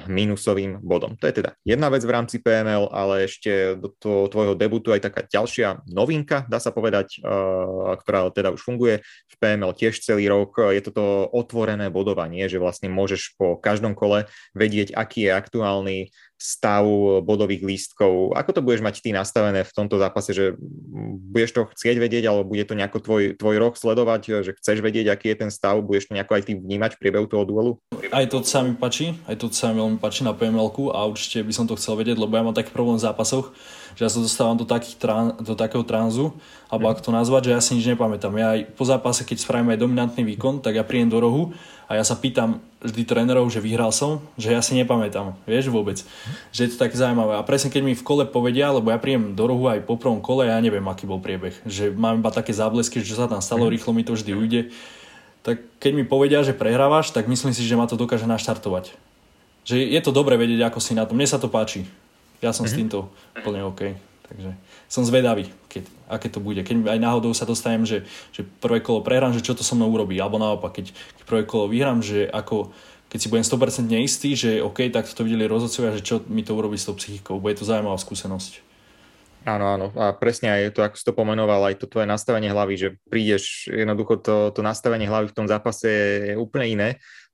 minusovým 0.09 0.81
bodom. 0.81 1.13
To 1.21 1.29
je 1.29 1.43
teda 1.43 1.53
jedna 1.61 1.93
vec 1.93 2.01
v 2.01 2.13
rámci 2.13 2.41
PML, 2.41 2.89
ale 2.89 3.29
ešte 3.29 3.77
do 3.77 3.93
toho 3.93 4.25
tvojho 4.25 4.57
debutu 4.57 4.89
aj 4.89 5.05
taká 5.05 5.21
ďalšia 5.29 5.85
novinka, 5.85 6.49
dá 6.49 6.57
sa 6.57 6.73
povedať, 6.73 7.21
ktorá 8.01 8.33
teda 8.33 8.49
už 8.49 8.65
funguje 8.65 9.05
v 9.05 9.35
PML 9.37 9.77
tiež 9.77 10.01
celý 10.01 10.25
rok. 10.25 10.57
Je 10.73 10.81
to 10.81 10.89
to 10.89 11.05
otvorené 11.29 11.93
bodovanie, 11.93 12.49
že 12.49 12.57
vlastne 12.57 12.89
môžeš 12.89 13.37
po 13.37 13.61
každom 13.61 13.93
kole 13.93 14.25
vedieť, 14.57 14.97
aký 14.97 15.29
je 15.29 15.37
aktuálny 15.37 15.97
stav 16.41 16.81
bodových 17.21 17.61
lístkov. 17.61 18.33
Ako 18.33 18.57
to 18.57 18.65
budeš 18.65 18.81
mať 18.81 19.05
ty 19.05 19.13
nastavené 19.13 19.61
v 19.61 19.75
tomto 19.77 20.01
zápase, 20.01 20.33
že 20.33 20.57
budeš 21.29 21.53
to 21.53 21.61
chcieť 21.69 22.01
vedieť, 22.01 22.25
alebo 22.25 22.49
bude 22.49 22.65
to 22.65 22.73
nejako 22.73 22.97
tvoj, 22.97 23.23
tvoj 23.37 23.55
rok 23.61 23.77
sledovať, 23.77 24.41
že 24.41 24.57
chceš 24.57 24.81
vedieť, 24.81 25.13
aký 25.13 25.37
je 25.37 25.45
ten 25.45 25.51
stav, 25.53 25.77
budeš 25.85 26.09
to 26.09 26.17
nejako 26.17 26.41
aj 26.41 26.43
ty 26.49 26.57
vnímať 26.57 26.97
v 26.97 27.01
priebehu 27.05 27.29
toho 27.29 27.45
duelu? 27.45 27.71
Aj 28.09 28.25
to 28.25 28.41
sa 28.41 28.65
mi 28.65 28.73
páči, 28.73 29.13
aj 29.29 29.37
to 29.37 29.53
sa 29.53 29.69
mi 29.69 29.77
veľmi 29.77 30.01
páči 30.01 30.25
na 30.25 30.33
pml 30.33 30.73
a 30.89 31.05
určite 31.05 31.45
by 31.45 31.53
som 31.53 31.69
to 31.69 31.77
chcel 31.77 31.93
vedieť, 31.93 32.17
lebo 32.17 32.33
ja 32.33 32.41
mám 32.41 32.57
taký 32.57 32.73
problém 32.73 32.97
v 32.97 33.05
zápasoch, 33.05 33.53
že 33.95 34.01
ja 34.05 34.09
sa 34.09 34.23
dostávam 34.23 34.55
do, 34.55 34.63
takých 34.67 34.97
trán, 34.97 35.37
do 35.41 35.53
takého 35.53 35.83
tranzu, 35.83 36.35
alebo 36.71 36.87
mm. 36.87 36.91
ako 36.95 37.01
to 37.03 37.11
nazvať, 37.11 37.41
že 37.47 37.51
ja 37.51 37.61
si 37.61 37.71
nič 37.75 37.85
nepamätám. 37.91 38.33
Ja 38.39 38.55
aj 38.55 38.73
po 38.75 38.83
zápase, 38.87 39.27
keď 39.27 39.37
spravím 39.43 39.75
aj 39.75 39.79
dominantný 39.83 40.23
výkon, 40.23 40.63
tak 40.63 40.79
ja 40.79 40.87
príjem 40.87 41.11
do 41.11 41.19
rohu 41.19 41.51
a 41.91 41.99
ja 41.99 42.07
sa 42.07 42.15
pýtam 42.15 42.63
vždy 42.79 43.03
trénerov, 43.03 43.51
že 43.51 43.59
vyhral 43.59 43.91
som, 43.91 44.23
že 44.39 44.55
ja 44.55 44.63
si 44.63 44.79
nepamätám, 44.79 45.35
vieš 45.43 45.67
vôbec. 45.67 45.99
Že 46.55 46.59
je 46.63 46.69
to 46.71 46.77
tak 46.79 46.95
zaujímavé. 46.95 47.35
A 47.35 47.43
presne 47.43 47.67
keď 47.67 47.83
mi 47.83 47.93
v 47.93 48.07
kole 48.07 48.23
povedia, 48.23 48.71
lebo 48.71 48.89
ja 48.89 48.97
príjem 48.97 49.35
do 49.35 49.43
rohu 49.43 49.67
aj 49.67 49.83
po 49.83 49.99
prvom 49.99 50.23
kole, 50.23 50.47
ja 50.47 50.55
neviem, 50.63 50.87
aký 50.87 51.03
bol 51.03 51.19
priebeh. 51.19 51.51
Že 51.67 51.91
mám 51.91 52.23
iba 52.23 52.31
také 52.31 52.55
záblesky, 52.55 53.03
že 53.03 53.19
sa 53.19 53.27
tam 53.27 53.43
stalo, 53.43 53.67
mhm. 53.67 53.71
rýchlo 53.75 53.91
mi 53.91 54.07
to 54.07 54.15
vždy 54.15 54.31
ujde. 54.31 54.61
Tak 55.41 55.59
keď 55.81 55.91
mi 55.97 56.05
povedia, 56.05 56.39
že 56.45 56.55
prehrávaš, 56.55 57.11
tak 57.11 57.27
myslím 57.27 57.51
si, 57.51 57.65
že 57.65 57.75
ma 57.75 57.89
to 57.89 57.97
dokáže 57.97 58.29
naštartovať. 58.29 58.93
Že 59.67 59.77
je 59.91 60.01
to 60.01 60.15
dobre 60.15 60.37
vedieť, 60.37 60.69
ako 60.69 60.79
si 60.79 60.95
na 60.95 61.03
tom. 61.05 61.17
Mne 61.17 61.29
sa 61.29 61.41
to 61.41 61.49
páči. 61.49 61.85
Ja 62.41 62.51
som 62.51 62.65
mm-hmm. 62.65 62.69
s 62.69 62.73
mhm. 62.73 62.79
týmto 62.81 62.99
úplne 63.37 63.61
OK. 63.65 63.81
Takže 64.31 64.51
som 64.87 65.03
zvedavý, 65.03 65.51
keď, 65.67 65.83
aké 66.07 66.31
to 66.31 66.39
bude. 66.39 66.63
Keď 66.63 66.87
aj 66.87 66.99
náhodou 67.03 67.35
sa 67.35 67.43
dostanem, 67.43 67.83
že, 67.83 68.07
že 68.31 68.47
prvé 68.63 68.79
kolo 68.79 69.03
prehrám, 69.03 69.35
že 69.35 69.43
čo 69.43 69.51
to 69.51 69.59
so 69.59 69.75
mnou 69.75 69.91
urobí, 69.91 70.15
alebo 70.23 70.39
naopak, 70.39 70.71
keď, 70.79 70.95
keď 70.95 71.23
prvé 71.27 71.43
kolo 71.43 71.67
vyhrám, 71.67 71.99
že 71.99 72.31
ako, 72.31 72.71
keď 73.11 73.19
si 73.19 73.27
budem 73.27 73.43
100% 73.43 73.91
neistý, 73.91 74.29
že 74.39 74.63
OK, 74.63 74.87
tak 74.87 75.03
to 75.11 75.27
videli 75.27 75.51
rozhodcovia, 75.51 75.99
že 75.99 76.07
čo 76.07 76.15
mi 76.31 76.47
to 76.47 76.55
urobí 76.55 76.79
s 76.79 76.87
tou 76.87 76.95
psychikou. 76.95 77.43
Bude 77.43 77.59
to 77.59 77.67
zaujímavá 77.67 77.99
skúsenosť. 77.99 78.63
Áno, 79.43 79.65
áno. 79.73 79.87
A 79.97 80.13
presne 80.13 80.53
aj 80.53 80.77
to, 80.77 80.85
ako 80.85 80.95
si 80.95 81.03
to 81.03 81.17
pomenoval, 81.17 81.65
aj 81.65 81.81
to 81.81 81.89
tvoje 81.89 82.05
nastavenie 82.05 82.53
hlavy, 82.53 82.75
že 82.77 82.87
prídeš, 83.09 83.67
jednoducho 83.67 84.21
to, 84.21 84.35
to 84.53 84.61
nastavenie 84.61 85.09
hlavy 85.09 85.33
v 85.33 85.37
tom 85.43 85.49
zápase 85.49 85.89
je 86.29 86.33
úplne 86.37 86.67
iné 86.71 86.89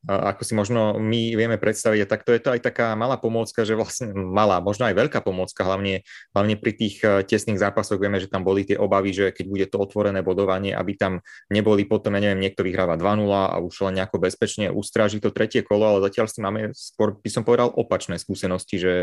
ako 0.06 0.42
si 0.46 0.54
možno 0.54 0.96
my 1.02 1.34
vieme 1.34 1.58
predstaviť. 1.58 2.00
A 2.06 2.10
takto 2.10 2.32
je 2.32 2.42
to 2.42 2.54
aj 2.54 2.62
taká 2.62 2.94
malá 2.94 3.18
pomôcka, 3.18 3.66
že 3.66 3.74
vlastne 3.74 4.14
malá, 4.14 4.62
možno 4.62 4.86
aj 4.86 4.96
veľká 4.96 5.20
pomôcka, 5.26 5.66
hlavne, 5.66 6.06
hlavne 6.32 6.56
pri 6.56 6.72
tých 6.78 6.96
eh, 7.02 7.26
tesných 7.26 7.60
zápasoch 7.60 7.98
vieme, 7.98 8.22
že 8.22 8.32
tam 8.32 8.46
boli 8.46 8.64
tie 8.64 8.78
obavy, 8.80 9.12
že 9.12 9.26
keď 9.34 9.46
bude 9.50 9.66
to 9.68 9.78
otvorené 9.82 10.22
bodovanie, 10.22 10.72
aby 10.72 10.94
tam 10.96 11.14
neboli 11.50 11.84
potom, 11.84 12.16
ja 12.16 12.22
neviem, 12.24 12.40
niekto 12.40 12.62
vyhráva 12.62 12.96
2-0 12.96 13.28
a 13.28 13.58
už 13.60 13.74
len 13.90 14.04
nejako 14.04 14.18
bezpečne 14.22 14.70
ustráži 14.72 15.20
to 15.20 15.34
tretie 15.34 15.66
kolo, 15.66 15.98
ale 15.98 16.06
zatiaľ 16.08 16.28
si 16.30 16.40
máme 16.40 16.72
skôr, 16.72 17.18
by 17.18 17.30
som 17.32 17.44
povedal, 17.44 17.74
opačné 17.74 18.16
skúsenosti, 18.22 18.80
že 18.80 18.94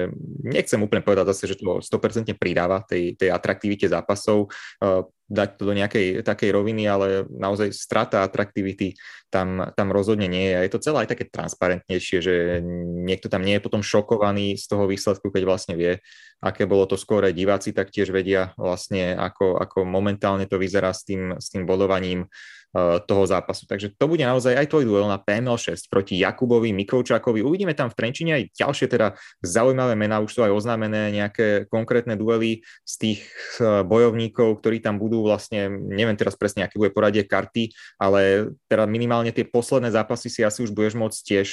nechcem 0.41 0.81
úplne 0.81 1.05
povedať 1.05 1.35
zase, 1.35 1.55
že 1.55 1.61
to 1.61 1.83
100% 1.83 2.33
pridáva 2.39 2.81
tej, 2.87 3.19
tej 3.19 3.29
atraktivite 3.35 3.91
zápasov. 3.91 4.49
Dať 5.25 5.57
to 5.57 5.63
do 5.65 5.73
nejakej 5.73 6.21
takej 6.21 6.51
roviny, 6.53 6.85
ale 6.85 7.25
naozaj 7.29 7.73
strata 7.73 8.21
atraktivity 8.21 8.93
tam, 9.33 9.73
tam 9.73 9.89
rozhodne 9.91 10.29
nie 10.29 10.53
je. 10.53 10.55
A 10.55 10.65
je 10.69 10.73
to 10.73 10.85
celé 10.85 11.05
aj 11.05 11.17
také 11.17 11.25
transparentnejšie, 11.27 12.19
že 12.21 12.35
niekto 13.05 13.33
tam 13.33 13.43
nie 13.43 13.57
je 13.57 13.65
potom 13.65 13.81
šokovaný 13.81 14.61
z 14.61 14.65
toho 14.69 14.85
výsledku, 14.85 15.33
keď 15.33 15.43
vlastne 15.49 15.75
vie, 15.75 15.99
aké 16.45 16.69
bolo 16.69 16.85
to 16.85 17.01
skôr 17.01 17.25
diváci, 17.33 17.73
tak 17.73 17.89
tiež 17.89 18.13
vedia 18.13 18.53
vlastne, 18.61 19.17
ako, 19.17 19.57
ako 19.57 19.89
momentálne 19.89 20.45
to 20.45 20.61
vyzerá 20.61 20.93
s 20.93 21.09
tým, 21.09 21.41
s 21.41 21.49
tým 21.49 21.65
bodovaním. 21.65 22.29
toho 23.07 23.23
zápasu. 23.23 23.71
Takže 23.71 23.95
to 23.95 24.11
bude 24.11 24.27
naozaj 24.27 24.59
aj 24.59 24.67
tvoj 24.67 24.83
duel 24.83 25.07
na 25.07 25.15
PML 25.15 25.55
6 25.55 25.87
proti 25.87 26.19
Jakubovi, 26.19 26.75
Mikovčákovi. 26.75 27.39
Uvidíme 27.39 27.71
tam 27.71 27.87
v 27.87 27.95
Trenčine 27.95 28.35
aj 28.35 28.51
ďalšie 28.51 28.91
teda 28.91 29.15
zaujímavé 29.47 29.95
mená, 29.95 30.19
už 30.19 30.35
sú 30.35 30.41
aj 30.43 30.51
oznámené 30.51 31.15
nejaké 31.15 31.71
konkrétne 31.71 32.19
duely 32.19 32.67
z 32.83 32.95
tých 32.99 33.21
bojovníkov, 33.63 34.59
ktorí 34.59 34.83
tam 34.83 34.99
budú 34.99 35.23
vlastne, 35.23 35.71
neviem 35.71 36.19
teraz 36.19 36.35
presne, 36.35 36.67
aké 36.67 36.75
bude 36.75 36.91
poradie 36.91 37.23
karty, 37.23 37.71
ale 37.95 38.51
teda 38.67 38.91
minimálne 38.91 39.31
tie 39.31 39.47
posledné 39.47 39.95
zápasy 39.95 40.27
si 40.27 40.43
asi 40.43 40.67
už 40.67 40.75
budeš 40.75 40.99
môcť 40.99 41.19
tiež 41.23 41.49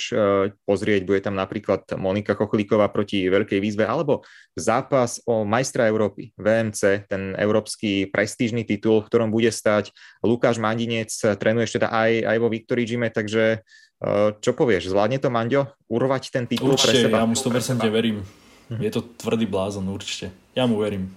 pozrieť. 0.65 1.05
Bude 1.05 1.21
tam 1.21 1.37
napríklad 1.37 1.85
Monika 2.01 2.33
Kochlíková 2.33 2.89
proti 2.89 3.29
Veľkej 3.29 3.61
výzve, 3.61 3.85
alebo 3.85 4.25
zápas 4.57 4.80
o 5.27 5.45
majstra 5.45 5.85
Európy, 5.85 6.33
VMC, 6.39 7.05
ten 7.05 7.35
európsky 7.37 8.09
prestížny 8.09 8.63
titul, 8.65 9.03
v 9.03 9.07
ktorom 9.11 9.29
bude 9.29 9.51
stať 9.51 9.93
Lukáš 10.25 10.57
Mandinec, 10.57 11.11
trénuješ 11.11 11.77
teda 11.77 11.91
aj, 11.91 12.11
aj 12.25 12.37
vo 12.39 12.47
Victory 12.47 12.83
Gyme, 12.87 13.09
takže 13.13 13.61
eh, 13.61 14.29
čo 14.41 14.51
povieš, 14.55 14.89
zvládne 14.89 15.21
to 15.21 15.29
Mandio 15.29 15.71
urvať 15.91 16.33
ten 16.33 16.45
titul 16.47 16.73
určite, 16.73 17.05
pre 17.05 17.11
seba? 17.11 17.21
ja 17.21 17.27
mu 17.27 17.35
100% 17.37 17.85
verím. 17.91 18.25
Mhm. 18.71 18.81
Je 18.81 18.91
to 18.91 19.01
tvrdý 19.03 19.45
blázon, 19.45 19.85
určite. 19.91 20.31
Ja 20.55 20.63
mu 20.65 20.79
verím 20.79 21.11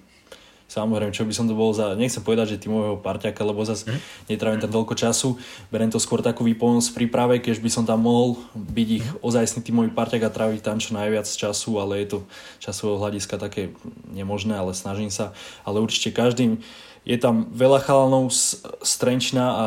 samozrejme, 0.68 1.12
čo 1.14 1.29
by 1.29 1.35
som 1.37 1.46
to 1.46 1.55
bol 1.55 1.70
za, 1.70 1.94
nechcem 1.94 2.24
povedať, 2.24 2.57
že 2.57 2.62
týmového 2.66 2.98
parťaka, 2.98 3.40
lebo 3.44 3.62
zase 3.62 3.88
mm. 3.88 4.00
netrávim 4.33 4.61
tam 4.61 4.72
toľko 4.72 4.94
času, 4.96 5.29
beriem 5.68 5.92
to 5.92 6.03
skôr 6.03 6.24
takú 6.24 6.42
výpomoc 6.42 6.83
v 6.90 6.96
príprave, 7.05 7.38
keď 7.38 7.61
by 7.61 7.70
som 7.70 7.85
tam 7.85 8.05
mohol 8.05 8.40
byť 8.57 8.88
ich 8.90 9.07
mm. 9.07 9.20
ozajstný 9.22 9.61
tímový 9.62 9.90
parťak 9.92 10.27
a 10.27 10.35
tráviť 10.35 10.61
tam 10.64 10.81
čo 10.81 10.96
najviac 10.96 11.29
času, 11.29 11.79
ale 11.79 12.03
je 12.05 12.16
to 12.16 12.18
časového 12.59 13.00
hľadiska 13.00 13.37
také 13.38 13.77
nemožné, 14.11 14.57
ale 14.57 14.74
snažím 14.74 15.12
sa. 15.12 15.37
Ale 15.62 15.81
určite 15.85 16.11
každým, 16.11 16.61
je 17.05 17.16
tam 17.20 17.53
veľa 17.53 17.85
chalanov 17.85 18.33
z, 18.33 18.64
z 18.81 18.92
Trenčina 18.96 19.46
a 19.53 19.66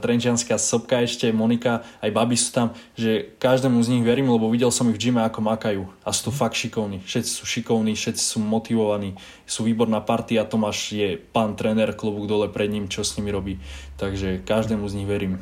trenčianská 0.00 0.56
sopka 0.56 1.04
ešte, 1.04 1.28
Monika, 1.30 1.84
aj 2.00 2.10
baby 2.10 2.36
sú 2.36 2.50
tam, 2.52 2.68
že 2.96 3.36
každému 3.38 3.78
z 3.84 3.88
nich 3.96 4.04
verím, 4.04 4.32
lebo 4.32 4.48
videl 4.48 4.72
som 4.72 4.88
ich 4.90 4.96
v 4.96 5.08
gyme, 5.08 5.20
ako 5.22 5.40
makajú 5.44 5.82
a 6.02 6.08
sú 6.10 6.28
to 6.28 6.32
fakt 6.32 6.56
šikovní. 6.56 7.04
Všetci 7.04 7.30
sú 7.30 7.44
šikovní, 7.44 7.92
všetci 7.94 8.22
sú 8.22 8.38
motivovaní, 8.40 9.16
sú 9.44 9.68
výborná 9.68 10.00
partia, 10.00 10.48
Tomáš 10.48 10.96
je 10.96 11.20
pán 11.20 11.54
tréner, 11.54 11.92
klobúk 11.92 12.26
dole 12.26 12.48
pred 12.48 12.72
ním, 12.72 12.88
čo 12.88 13.04
s 13.04 13.14
nimi 13.20 13.30
robí. 13.30 13.60
Takže 14.00 14.42
každému 14.42 14.84
z 14.88 14.96
nich 15.02 15.08
verím. 15.08 15.38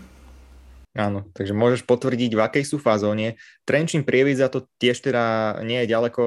Áno, 0.90 1.22
takže 1.38 1.54
môžeš 1.54 1.86
potvrdiť, 1.86 2.34
v 2.34 2.42
akej 2.42 2.64
sú 2.66 2.82
fazóne. 2.82 3.38
Trenčín 3.62 4.02
Prievidza 4.02 4.50
to 4.50 4.66
tiež 4.82 4.98
teda 4.98 5.54
nie 5.62 5.78
je 5.86 5.90
ďaleko 5.94 6.22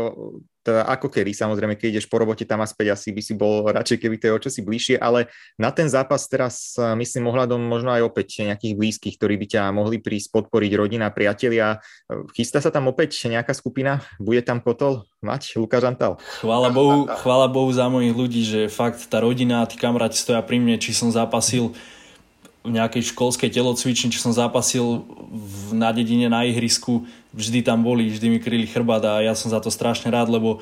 teda 0.63 0.88
ako 0.88 1.12
kedy, 1.12 1.36
samozrejme, 1.36 1.76
keď 1.76 1.99
ideš 1.99 2.08
po 2.08 2.23
robote 2.23 2.47
tam 2.47 2.63
a 2.63 2.67
späť, 2.67 2.95
asi 2.95 3.12
by 3.12 3.19
si 3.19 3.36
bol 3.36 3.67
radšej, 3.67 3.99
keby 3.99 4.15
to 4.15 4.32
je 4.32 4.36
o 4.36 4.39
čosi 4.39 4.63
bližšie, 4.63 4.95
ale 4.95 5.28
na 5.60 5.76
ten 5.76 5.91
zápas 5.91 6.23
teraz 6.32 6.80
myslím 6.80 7.28
ohľadom 7.28 7.60
možno 7.60 7.91
aj 7.91 8.08
opäť 8.08 8.47
nejakých 8.47 8.73
blízkych, 8.80 9.15
ktorí 9.19 9.36
by 9.43 9.47
ťa 9.60 9.63
mohli 9.76 9.99
prísť 9.99 10.32
podporiť 10.32 10.71
rodina, 10.80 11.12
priatelia. 11.12 11.84
Chystá 12.32 12.63
sa 12.63 12.71
tam 12.71 12.88
opäť 12.88 13.19
nejaká 13.28 13.52
skupina? 13.52 13.99
Bude 14.23 14.39
tam 14.39 14.63
potol 14.63 15.04
mať 15.19 15.60
Lukáš 15.60 15.84
Antal? 15.84 16.15
Chvála 16.39 16.71
Bohu, 16.71 17.12
chvála 17.12 17.52
Bohu 17.52 17.69
za 17.76 17.91
mojich 17.91 18.15
ľudí, 18.15 18.41
že 18.47 18.71
fakt 18.71 19.04
tá 19.12 19.19
rodina, 19.19 19.67
tí 19.67 19.76
kamaráti 19.76 20.15
stoja 20.15 20.39
pri 20.39 20.63
mne, 20.63 20.80
či 20.80 20.95
som 20.95 21.12
zápasil 21.12 21.76
v 22.63 22.71
nejakej 22.71 23.12
školskej 23.12 23.52
telocvični, 23.52 24.08
či 24.08 24.23
som 24.23 24.32
zápasil 24.32 25.04
v, 25.28 25.76
na 25.76 25.91
dedine 25.91 26.32
na 26.32 26.47
ihrisku, 26.47 27.04
vždy 27.34 27.65
tam 27.65 27.82
boli, 27.82 28.13
vždy 28.13 28.28
mi 28.30 28.39
kryli 28.39 28.69
chrbát 28.69 29.04
a 29.04 29.26
ja 29.26 29.34
som 29.34 29.50
za 29.50 29.60
to 29.60 29.74
strašne 29.74 30.13
rád, 30.13 30.30
lebo 30.30 30.62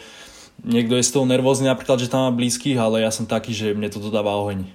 niekto 0.63 0.95
je 0.97 1.05
z 1.05 1.13
toho 1.13 1.27
nervózny 1.27 1.67
napríklad, 1.67 1.99
že 1.99 2.09
tam 2.09 2.27
má 2.27 2.31
blízkych, 2.31 2.79
ale 2.79 3.03
ja 3.03 3.11
som 3.11 3.27
taký, 3.27 3.51
že 3.51 3.75
mne 3.75 3.91
to 3.91 3.99
dodáva 3.99 4.39
oheň. 4.39 4.71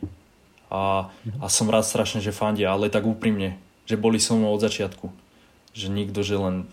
A, 0.68 1.09
a 1.40 1.46
som 1.46 1.70
rád 1.72 1.88
strašne, 1.88 2.20
že 2.20 2.37
fandia, 2.37 2.70
ale 2.70 2.92
tak 2.92 3.09
úprimne, 3.09 3.56
že 3.88 3.96
boli 3.96 4.20
so 4.20 4.37
mnou 4.37 4.52
od 4.52 4.62
začiatku. 4.62 5.09
Že 5.72 5.87
nikto, 5.92 6.20
že 6.26 6.37
len, 6.37 6.66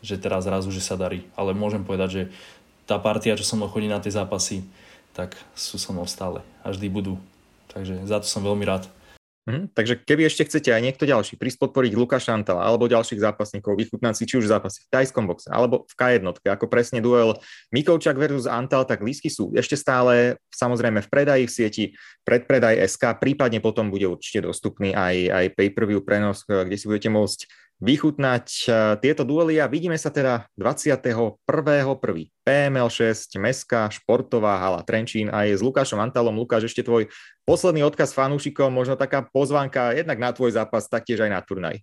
že 0.00 0.16
teraz 0.16 0.46
zrazu, 0.46 0.70
že 0.70 0.80
sa 0.80 0.94
darí. 0.94 1.26
Ale 1.34 1.56
môžem 1.56 1.82
povedať, 1.82 2.08
že 2.10 2.22
tá 2.86 3.02
partia, 3.02 3.34
čo 3.34 3.42
som 3.42 3.58
mnou 3.58 3.68
chodí 3.68 3.90
na 3.90 3.98
tie 3.98 4.14
zápasy, 4.14 4.62
tak 5.10 5.34
sú 5.58 5.76
so 5.76 5.90
mnou 5.90 6.06
stále 6.06 6.44
a 6.62 6.70
vždy 6.70 6.86
budú. 6.86 7.18
Takže 7.72 8.06
za 8.06 8.22
to 8.22 8.26
som 8.30 8.46
veľmi 8.46 8.62
rád. 8.62 8.86
Hm, 9.46 9.70
takže 9.70 10.02
keby 10.02 10.26
ešte 10.26 10.50
chcete 10.50 10.74
aj 10.74 10.82
niekto 10.82 11.06
ďalší 11.06 11.38
prísť 11.38 11.62
podporiť 11.62 11.94
Lukáša 11.94 12.34
Antala 12.34 12.66
alebo 12.66 12.90
ďalších 12.90 13.22
zápasníkov, 13.22 13.78
vychutnať 13.78 14.14
si 14.18 14.26
či 14.26 14.42
už 14.42 14.50
zápasy 14.50 14.82
v 14.82 14.90
tajskom 14.90 15.22
boxe 15.22 15.46
alebo 15.54 15.86
v 15.86 15.94
K1, 15.94 16.26
ako 16.26 16.66
presne 16.66 16.98
duel 16.98 17.38
Mikovčak 17.70 18.18
versus 18.18 18.50
Antal, 18.50 18.82
tak 18.82 19.06
lísky 19.06 19.30
sú 19.30 19.54
ešte 19.54 19.78
stále 19.78 20.34
samozrejme 20.50 20.98
v 20.98 21.08
predaji 21.14 21.44
v 21.46 21.54
sieti 21.54 21.84
predpredaj 22.26 22.90
SK, 22.90 23.22
prípadne 23.22 23.62
potom 23.62 23.86
bude 23.86 24.10
určite 24.10 24.42
dostupný 24.42 24.90
aj, 24.90 25.14
aj 25.30 25.46
pay-per-view 25.54 26.02
prenos, 26.02 26.42
kde 26.42 26.74
si 26.74 26.90
budete 26.90 27.14
môcť 27.14 27.46
vychutnať 27.80 28.46
eh, 28.66 28.72
tieto 29.04 29.22
duely 29.26 29.60
a 29.60 29.68
vidíme 29.68 29.96
sa 30.00 30.08
teda 30.08 30.48
21.1. 30.56 31.36
PML 32.46 32.88
6, 32.88 33.36
Mestská 33.36 33.90
športová 33.92 34.56
hala 34.56 34.80
Trenčín 34.86 35.28
a 35.28 35.44
je 35.44 35.58
s 35.58 35.62
Lukášom 35.64 36.00
Antalom. 36.00 36.38
Lukáš, 36.38 36.72
ešte 36.72 36.86
tvoj 36.86 37.10
posledný 37.44 37.84
odkaz 37.84 38.16
fanúšikom, 38.16 38.72
možno 38.72 38.96
taká 38.96 39.26
pozvánka 39.28 39.92
jednak 39.92 40.16
na 40.16 40.30
tvoj 40.32 40.56
zápas, 40.56 40.88
taktiež 40.88 41.20
aj 41.26 41.30
na 41.30 41.40
turnaj. 41.44 41.76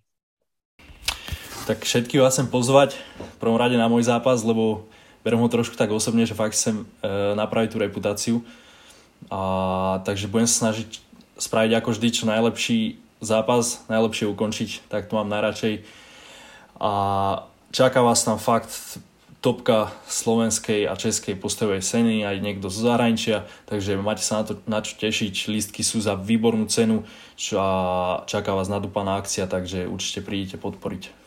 Tak 1.64 1.80
všetky 1.80 2.20
vás 2.20 2.36
chcem 2.36 2.50
pozvať 2.50 2.98
v 3.16 3.36
prvom 3.40 3.56
rade 3.56 3.80
na 3.80 3.88
môj 3.88 4.04
zápas, 4.04 4.44
lebo 4.44 4.84
berem 5.24 5.40
ho 5.40 5.48
trošku 5.48 5.80
tak 5.80 5.88
osobne, 5.88 6.28
že 6.28 6.36
fakt 6.36 6.52
chcem 6.52 6.84
e, 6.84 7.12
napraviť 7.32 7.72
tú 7.72 7.78
reputáciu. 7.80 8.36
A, 9.32 10.04
takže 10.04 10.28
budem 10.28 10.44
sa 10.44 10.68
snažiť 10.68 11.00
spraviť 11.40 11.72
ako 11.80 11.88
vždy 11.96 12.08
čo 12.12 12.24
najlepší 12.28 13.00
zápas, 13.24 13.84
najlepšie 13.88 14.30
ukončiť, 14.30 14.88
tak 14.88 15.08
to 15.08 15.16
mám 15.16 15.28
najradšej. 15.32 15.84
A 16.80 16.92
čaká 17.72 18.04
vás 18.04 18.22
tam 18.22 18.38
fakt 18.38 19.00
topka 19.44 19.92
slovenskej 20.08 20.88
a 20.88 20.96
českej 20.96 21.36
postojovej 21.36 21.84
scény, 21.84 22.24
aj 22.24 22.40
niekto 22.40 22.72
zo 22.72 22.88
zahraničia, 22.88 23.44
takže 23.68 24.00
máte 24.00 24.24
sa 24.24 24.40
na 24.40 24.44
to 24.48 24.56
na 24.64 24.80
čo 24.80 24.96
tešiť. 24.96 25.52
Lístky 25.52 25.84
sú 25.84 26.00
za 26.00 26.16
výbornú 26.16 26.64
cenu 26.64 27.04
a 27.52 27.66
čaká 28.24 28.56
vás 28.56 28.72
nadúpaná 28.72 29.20
akcia, 29.20 29.44
takže 29.44 29.84
určite 29.84 30.24
prídite 30.24 30.56
podporiť. 30.56 31.23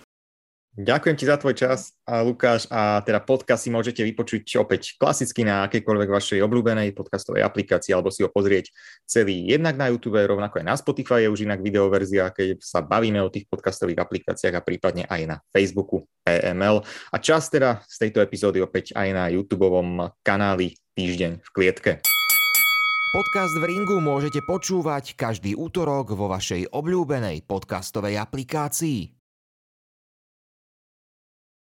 Ďakujem 0.77 1.17
ti 1.17 1.25
za 1.25 1.41
tvoj 1.41 1.57
čas, 1.57 1.97
Lukáš, 2.05 2.69
a 2.69 3.01
teda 3.01 3.17
podcast 3.17 3.65
si 3.65 3.73
môžete 3.73 4.05
vypočuť 4.05 4.61
opäť 4.61 4.93
klasicky 5.01 5.41
na 5.41 5.65
akejkoľvek 5.65 6.05
vašej 6.05 6.39
obľúbenej 6.45 6.93
podcastovej 6.93 7.41
aplikácii, 7.41 7.97
alebo 7.97 8.13
si 8.13 8.21
ho 8.21 8.29
pozrieť 8.29 8.69
celý 9.09 9.49
jednak 9.49 9.73
na 9.73 9.89
YouTube, 9.89 10.21
rovnako 10.21 10.61
aj 10.61 10.65
na 10.69 10.77
Spotify 10.77 11.25
je 11.25 11.33
už 11.33 11.49
inak 11.49 11.65
videoverzia, 11.65 12.29
keď 12.29 12.61
sa 12.61 12.85
bavíme 12.85 13.17
o 13.25 13.33
tých 13.33 13.49
podcastových 13.49 13.97
aplikáciách 14.05 14.53
a 14.53 14.61
prípadne 14.61 15.09
aj 15.09 15.21
na 15.25 15.41
Facebooku 15.49 16.05
PML. 16.21 16.85
A 17.09 17.17
čas 17.17 17.49
teda 17.49 17.81
z 17.89 17.97
tejto 17.97 18.21
epizódy 18.21 18.61
opäť 18.61 18.93
aj 18.93 19.09
na 19.17 19.33
YouTube 19.33 19.65
kanáli 20.21 20.77
Týždeň 20.93 21.41
v 21.41 21.49
klietke. 21.57 21.91
Podcast 23.17 23.57
v 23.57 23.65
ringu 23.65 23.97
môžete 23.97 24.45
počúvať 24.45 25.17
každý 25.17 25.57
útorok 25.57 26.13
vo 26.13 26.29
vašej 26.29 26.69
obľúbenej 26.69 27.49
podcastovej 27.49 28.21
aplikácii. 28.21 29.16